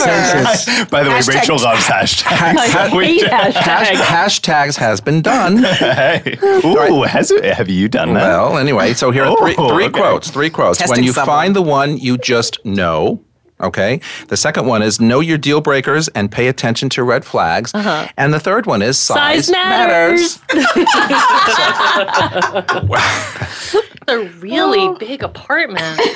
[0.90, 2.24] By the way, Hashtag- Rachel loves hashtags.
[2.26, 3.94] I We hate should- hashtags.
[4.00, 5.58] Hashtags has been done.
[5.62, 6.36] Hey.
[6.64, 7.44] Ooh, has it?
[7.44, 8.22] Have you done that?
[8.26, 10.00] Well, anyway, so here are three, Oh, three okay.
[10.00, 10.30] quotes.
[10.30, 10.80] Three quotes.
[10.80, 11.26] when Testing you someone.
[11.36, 13.22] find the one you just know,
[13.60, 14.00] okay?
[14.26, 17.72] The second one is know your deal breakers and pay attention to red flags.
[17.72, 18.08] Uh-huh.
[18.16, 20.40] And the third one is size, Size matters.
[24.08, 26.00] a really big apartment.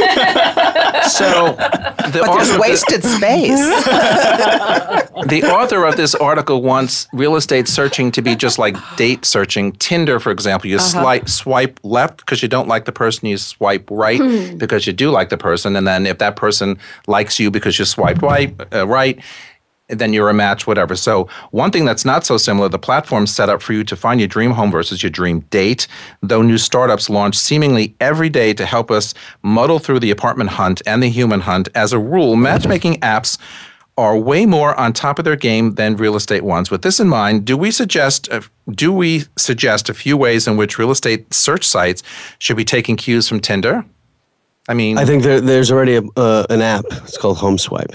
[1.09, 3.59] So the But there's author, of wasted space.
[3.59, 9.25] the, the author of this article wants real estate searching to be just like date
[9.25, 9.73] searching.
[9.73, 13.91] Tinder, for example, you swipe, swipe left because you don't like the person, you swipe
[13.91, 14.21] right
[14.59, 15.75] because you do like the person.
[15.75, 16.79] And then if that person
[17.09, 19.19] likes you because you swiped right, uh, right,
[19.93, 20.97] then you're a match, whatever.
[20.97, 24.21] So, one thing that's not so similar, the platform's set up for you to find
[24.21, 25.87] your dream home versus your dream date.
[26.23, 30.83] Though new startups launch seemingly every day to help us muddle through the apartment hunt
[30.87, 33.39] and the human hunt, as a rule, matchmaking apps
[33.99, 36.71] are way more on top of their game than real estate ones.
[36.71, 38.41] With this in mind, do we suggest uh,
[38.71, 42.03] do we suggest a few ways in which real estate search sites
[42.39, 43.85] should be taking cues from Tinder?
[44.69, 46.85] I mean, I think there, there's already a, uh, an app.
[46.91, 47.93] It's called Home Swipe.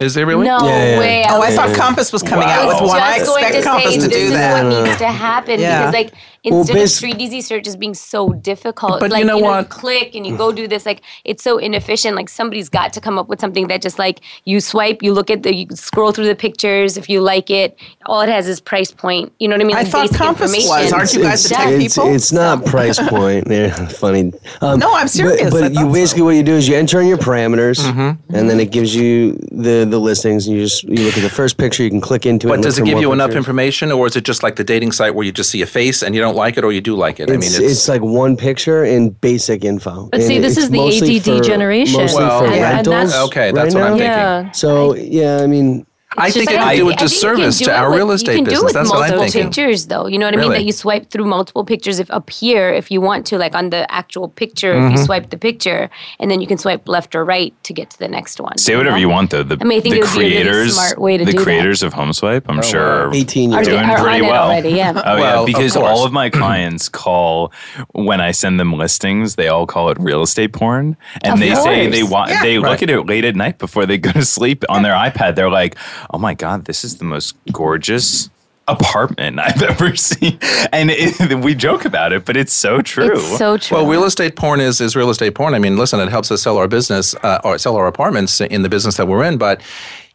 [0.00, 0.44] Is there really?
[0.46, 0.98] No Yeah, yeah.
[0.98, 1.24] way.
[1.28, 2.98] Oh, I was thought Compass was coming out with one.
[3.00, 5.78] I going expect to Compass say to this do is what needs to happen Yeah.
[5.80, 9.00] because like Well, instead of bas- StreetEasy search is being so difficult.
[9.00, 9.68] But you know you, what?
[9.68, 10.86] click and you go do this.
[10.86, 12.16] Like it's so inefficient.
[12.16, 15.30] Like somebody's got to come up with something that just like you swipe, you look
[15.30, 16.96] at the, you scroll through the pictures.
[16.96, 19.32] If you like it, all it has is price point.
[19.38, 19.76] You know what I mean?
[19.76, 20.92] I Like thought basic Compass was.
[20.92, 22.14] Aren't you guys the tech it's, people?
[22.14, 23.46] It's not price point.
[23.50, 24.32] Yeah, funny.
[24.60, 25.42] Um, No, I'm serious.
[25.42, 25.92] But, but thought you so.
[25.92, 29.32] basically what you do is you enter in your parameters, and then it gives you
[29.52, 30.46] the the listings.
[30.46, 31.82] And you just you look at the first picture.
[31.82, 32.50] You can click into it.
[32.50, 34.64] But and does it give more you enough information, or is it just like the
[34.64, 36.80] dating site where you just see a face and you don't like it, or you
[36.80, 37.28] do like it?
[37.28, 40.08] I mean, It's, it's, it's like one picture and basic info.
[40.12, 42.06] But see, this is the ADD for- generation.
[42.14, 43.52] Well, and- and that's- okay.
[43.52, 44.06] That's right what I'm thinking.
[44.06, 44.50] Yeah.
[44.52, 45.86] So yeah, I mean,
[46.18, 47.76] I think just it like- would do a I think you can disservice do to
[47.76, 48.64] our with- real estate You can do business.
[48.64, 49.44] with That's what I'm multiple thinking.
[49.44, 50.06] pictures, though.
[50.08, 50.50] You know what I mean.
[50.50, 53.70] That you swipe through multiple pictures if up here, if you want to, like on
[53.70, 54.86] the actual picture, Mm-hmm.
[54.94, 55.88] if you swipe the picture,
[56.18, 58.58] and then you can swipe left or right to get to the next one.
[58.58, 59.00] Say whatever know?
[59.00, 59.44] you want though.
[59.44, 61.24] The, I mean, I think the it would be a really creators, smart way to
[61.24, 61.44] the do that.
[61.44, 63.10] creators of HomeSwipe, I'm sure, wow.
[63.10, 64.48] are 18 Are years they- doing are on pretty it well.
[64.48, 64.92] already, yeah.
[64.96, 65.86] Oh Well, yeah, because course.
[65.88, 67.52] all of my clients call
[67.92, 71.54] when I send them listings, they all call it real estate porn, and Of they
[71.54, 72.42] say they want Yeah.
[72.42, 72.70] they Right.
[72.72, 75.36] look at it late at night before they go to sleep on their iPad.
[75.36, 75.76] They're like,
[76.10, 78.30] "Oh my god, this is the most gorgeous."
[78.68, 80.38] apartment I've ever seen
[80.72, 83.78] and it, we joke about it but it's so true It's so true.
[83.78, 85.54] Well, real estate porn is, is real estate porn.
[85.54, 88.62] I mean, listen, it helps us sell our business uh, or sell our apartments in
[88.62, 89.38] the business that we're in.
[89.38, 89.60] But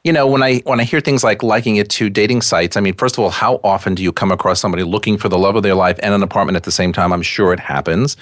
[0.06, 2.80] you know, when I when I hear things like liking it to dating sites, I
[2.80, 5.56] mean, first of all, how often do you come across somebody looking for the love
[5.56, 7.12] of their life and an apartment at the same time?
[7.12, 8.16] I'm sure it happens.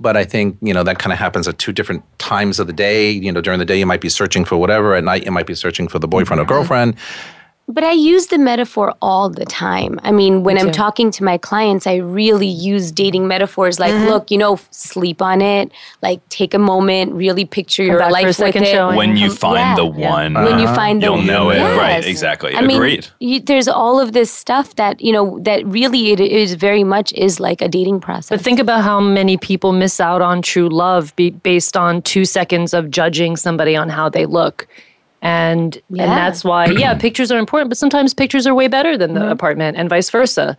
[0.00, 2.72] But I think you know that kind of happens at two different times of the
[2.72, 3.10] day.
[3.10, 4.94] You know, during the day you might be searching for whatever.
[4.94, 6.54] At night you might be searching for the boyfriend or mm-hmm.
[6.54, 6.96] girlfriend.
[7.72, 9.98] But I use the metaphor all the time.
[10.02, 13.92] I mean, when Me I'm talking to my clients, I really use dating metaphors like,
[13.92, 14.08] Mm-hmm.
[14.08, 15.70] look, you know, sleep on it,
[16.02, 18.66] like take a moment, really picture your back for a life with it.
[18.66, 18.96] showing.
[18.96, 19.74] When you Um, find yeah.
[19.76, 21.58] the one, When you find the you'll know it.
[21.58, 21.78] Yes.
[21.78, 22.54] Right, exactly.
[22.54, 26.54] I mean, you, there's all of this stuff that you know that really it is
[26.54, 28.30] very much is like a dating process.
[28.30, 32.24] But think about how many people miss out on true love be, based on two
[32.24, 34.66] seconds of judging somebody on how they look.
[35.22, 36.04] And Yeah.
[36.04, 39.30] and that's why, yeah, pictures are important, but sometimes pictures are way better than the
[39.30, 40.56] apartment and vice versa.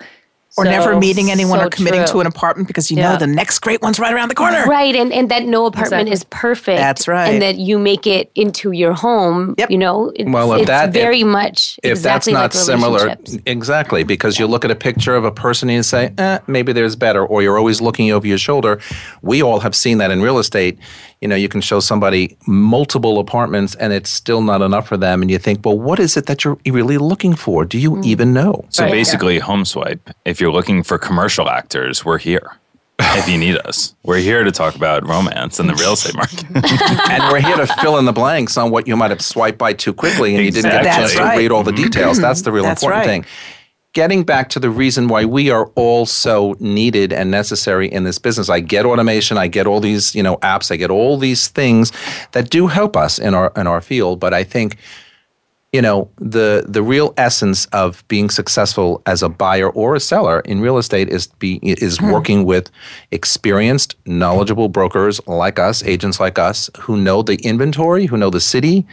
[0.57, 2.12] or So- never meeting anyone so or committing true.
[2.12, 3.14] to an apartment because you Yeah.
[3.14, 4.66] know the next great one's right around the corner.
[4.68, 6.12] Right, and, and that no apartment Exactly.
[6.12, 6.78] is perfect.
[6.78, 7.30] That's right.
[7.30, 9.55] And that you make it into your home.
[9.57, 9.72] Yep.
[9.72, 12.66] You know, it's, Well, if it's that- if- very much if exactly that's not like
[12.66, 16.39] similar exactly because you look at a picture of a person and you say eh,
[16.47, 18.78] maybe there's better or you're always looking over your shoulder
[19.22, 20.78] we all have seen that in real estate
[21.22, 25.22] you know you can show somebody multiple apartments and it's still not enough for them
[25.22, 28.05] and you think well what is it that you're really looking for do you mm.
[28.05, 28.91] even know So Right.
[28.91, 30.09] basically, home swipe.
[30.26, 32.57] If you're looking for commercial actors, we're here.
[32.99, 36.43] if you need us, we're here to talk about romance and the real estate market.
[37.11, 39.74] and we're here to fill in the blanks on what you might have swiped by
[39.74, 41.15] too quickly and you didn't get a Exactly.
[41.15, 41.84] chance to read all the mm-hmm.
[41.84, 42.19] details.
[42.19, 43.24] That's the real That's important right.
[43.24, 43.26] thing.
[43.93, 48.17] Getting back to the reason why we are all so needed and necessary in this
[48.17, 48.49] business.
[48.49, 51.91] I get automation, I get all these, you know, apps, I get all these things
[52.31, 54.77] that do help us in our in our field, but I think
[55.71, 60.41] you know the the real essence of being successful as a buyer or a seller
[60.41, 62.11] in real estate is be is hmm.
[62.11, 62.69] working with
[63.11, 68.41] experienced knowledgeable brokers like us agents like us who know the inventory who know the
[68.41, 68.85] city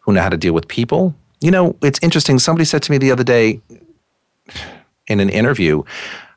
[0.00, 2.98] who know how to deal with people you know it's interesting somebody said to me
[2.98, 3.60] the other day
[5.06, 5.82] in an interview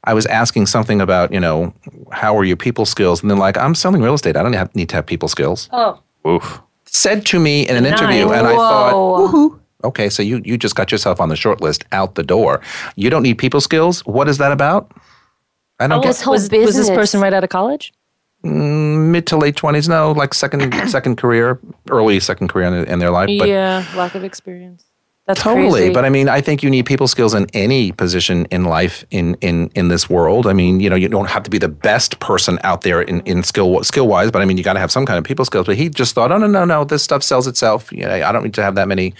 [0.03, 1.73] i was asking something about you know
[2.11, 4.73] how are your people skills and they're like i'm selling real estate i don't have,
[4.75, 6.61] need to have people skills Oh, Oof.
[6.85, 10.91] said to me in an interview and i thought Okay, so you you just got
[10.91, 12.59] yourself on the short list out the door.
[12.95, 14.03] You don't need people skills.
[14.07, 14.91] What is that about?
[15.79, 17.93] I don't This get whole was, was this person right out of college?
[18.43, 19.87] Mm, mid to late twenties.
[19.87, 21.59] No, like second second career,
[21.91, 23.29] early second career in, in their life.
[23.37, 24.85] But yeah, lack of experience.
[25.27, 25.79] That's totally.
[25.81, 25.93] crazy.
[25.93, 29.35] But I mean, I think you need people skills in any position in life in
[29.41, 30.45] in in this world.
[30.45, 33.21] I mean, you know, you don't have to be the best person out there in
[33.21, 35.43] in skill skill wise, but I mean, you got to have some kind of people
[35.45, 35.65] skills.
[35.65, 37.91] But he just thought, oh no no no, this stuff sells itself.
[37.91, 39.13] You know, I don't need to have that many.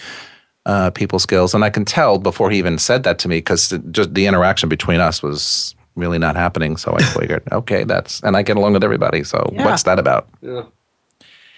[0.68, 3.72] Uh, people skills, and I can tell before he even said that to me because
[3.92, 6.76] just the interaction between us was really not happening.
[6.76, 9.24] So I figured, okay, that's and I get along with everybody.
[9.24, 9.64] So Yeah.
[9.64, 10.28] what's that about?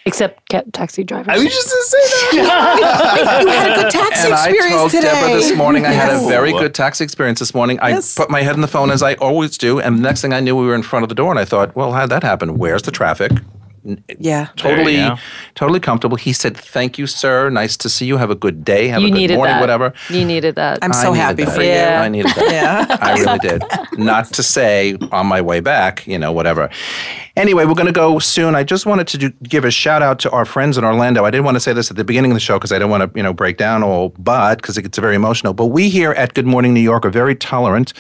[0.08, 1.28] Except ca- taxi drivers.
[1.30, 3.44] I was just going to say that.
[3.48, 5.02] You had a good taxi and I told today.
[5.08, 7.80] Deborah this morning I had a very good taxi experience this morning.
[7.82, 8.16] I Yes.
[8.16, 10.40] put my head in the phone as I always do, and the next thing I
[10.40, 12.58] knew, we were in front of the door, and I thought, well, how'd that happen?
[12.58, 13.32] Where's the traffic?
[14.20, 14.48] Yeah.
[14.56, 15.18] Totally, go.
[15.56, 16.18] totally comfortable.
[16.18, 17.50] He said, "Thank you, sir.
[17.50, 18.18] Nice to see you.
[18.18, 18.88] Have a good day.
[18.88, 19.62] Have you a good morning, that.
[19.62, 20.80] whatever." You needed that.
[20.82, 21.56] I'm so happy that.
[21.56, 22.02] for Yeah.
[22.02, 22.52] I needed that.
[22.52, 22.98] Yeah.
[23.02, 23.64] I really did.
[23.98, 26.70] Not to say on my way back, you know, whatever.
[27.36, 28.56] Anyway, we're going to go soon.
[28.56, 31.24] I just wanted to do, give a shout out to our friends in Orlando.
[31.24, 32.90] I didn't want to say this at the beginning of the show because I don't
[32.90, 35.54] want to, you know, break down all, but because it gets very emotional.
[35.54, 37.94] But we here at Good Morning New York are very tolerant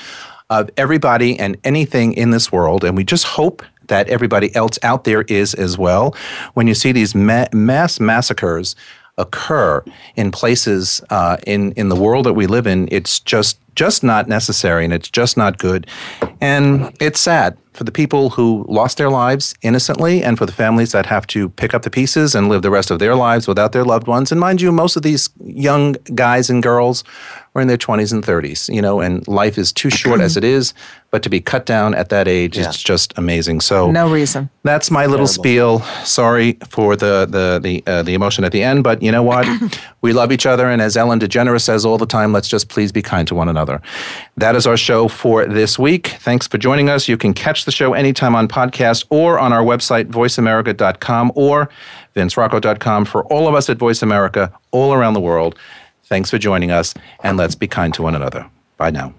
[0.49, 5.03] of everybody and anything in this world, and we just hope that everybody else out
[5.03, 6.15] there is as well.
[6.53, 8.75] When you see these ma- mass massacres
[9.17, 9.83] occur
[10.15, 14.27] in places uh, in in the world that we live in, it's just just not
[14.27, 15.87] necessary, and it's just not good,
[16.41, 20.91] and it's sad for the people who lost their lives innocently, and for the families
[20.91, 23.71] that have to pick up the pieces and live the rest of their lives without
[23.71, 24.31] their loved ones.
[24.31, 27.03] And mind you, most of these young guys and girls
[27.57, 30.43] are in their 20s and 30s, you know, and life is too short as it
[30.43, 30.73] is.
[31.09, 33.61] But to be cut down at that age is just amazing.
[33.61, 34.49] So No reason.
[34.63, 35.79] that's my little spiel.
[36.03, 39.47] Sorry for the the the uh, the emotion at the end, but you know what?
[40.01, 42.91] we love each other, and as Ellen DeGeneres says all the time, let's just please
[42.91, 43.81] be kind to one another.
[44.35, 46.07] That is our show for this week.
[46.19, 47.07] Thanks for joining us.
[47.07, 51.69] You can catch the show anytime on podcast or on our website voiceamerica.com or
[52.15, 55.57] vincerocco.com for all of us at Voice America all around the world.
[56.07, 58.49] Thanks for joining us, and let's be kind to one another.
[58.77, 59.13] Bye now.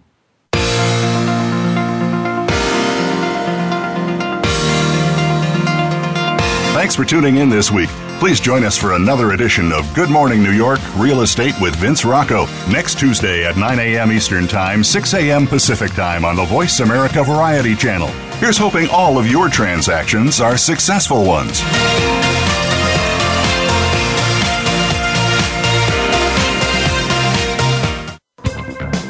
[6.74, 7.90] Thanks for tuning in this week.
[8.20, 12.04] Please join us for another edition of Good Morning New York Real Estate with Vince
[12.04, 14.10] Rocco next Tuesday at 9 a.m.
[14.10, 15.46] Eastern Time, 6 a.m.
[15.46, 18.08] Pacific Time on the Voice America Variety Channel.
[18.38, 21.60] Here's hoping all of your transactions are successful ones.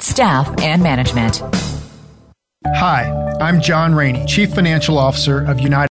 [0.00, 1.42] its staff, and management.
[2.66, 5.88] Hi, I'm John Rainey, Chief Financial Officer of United.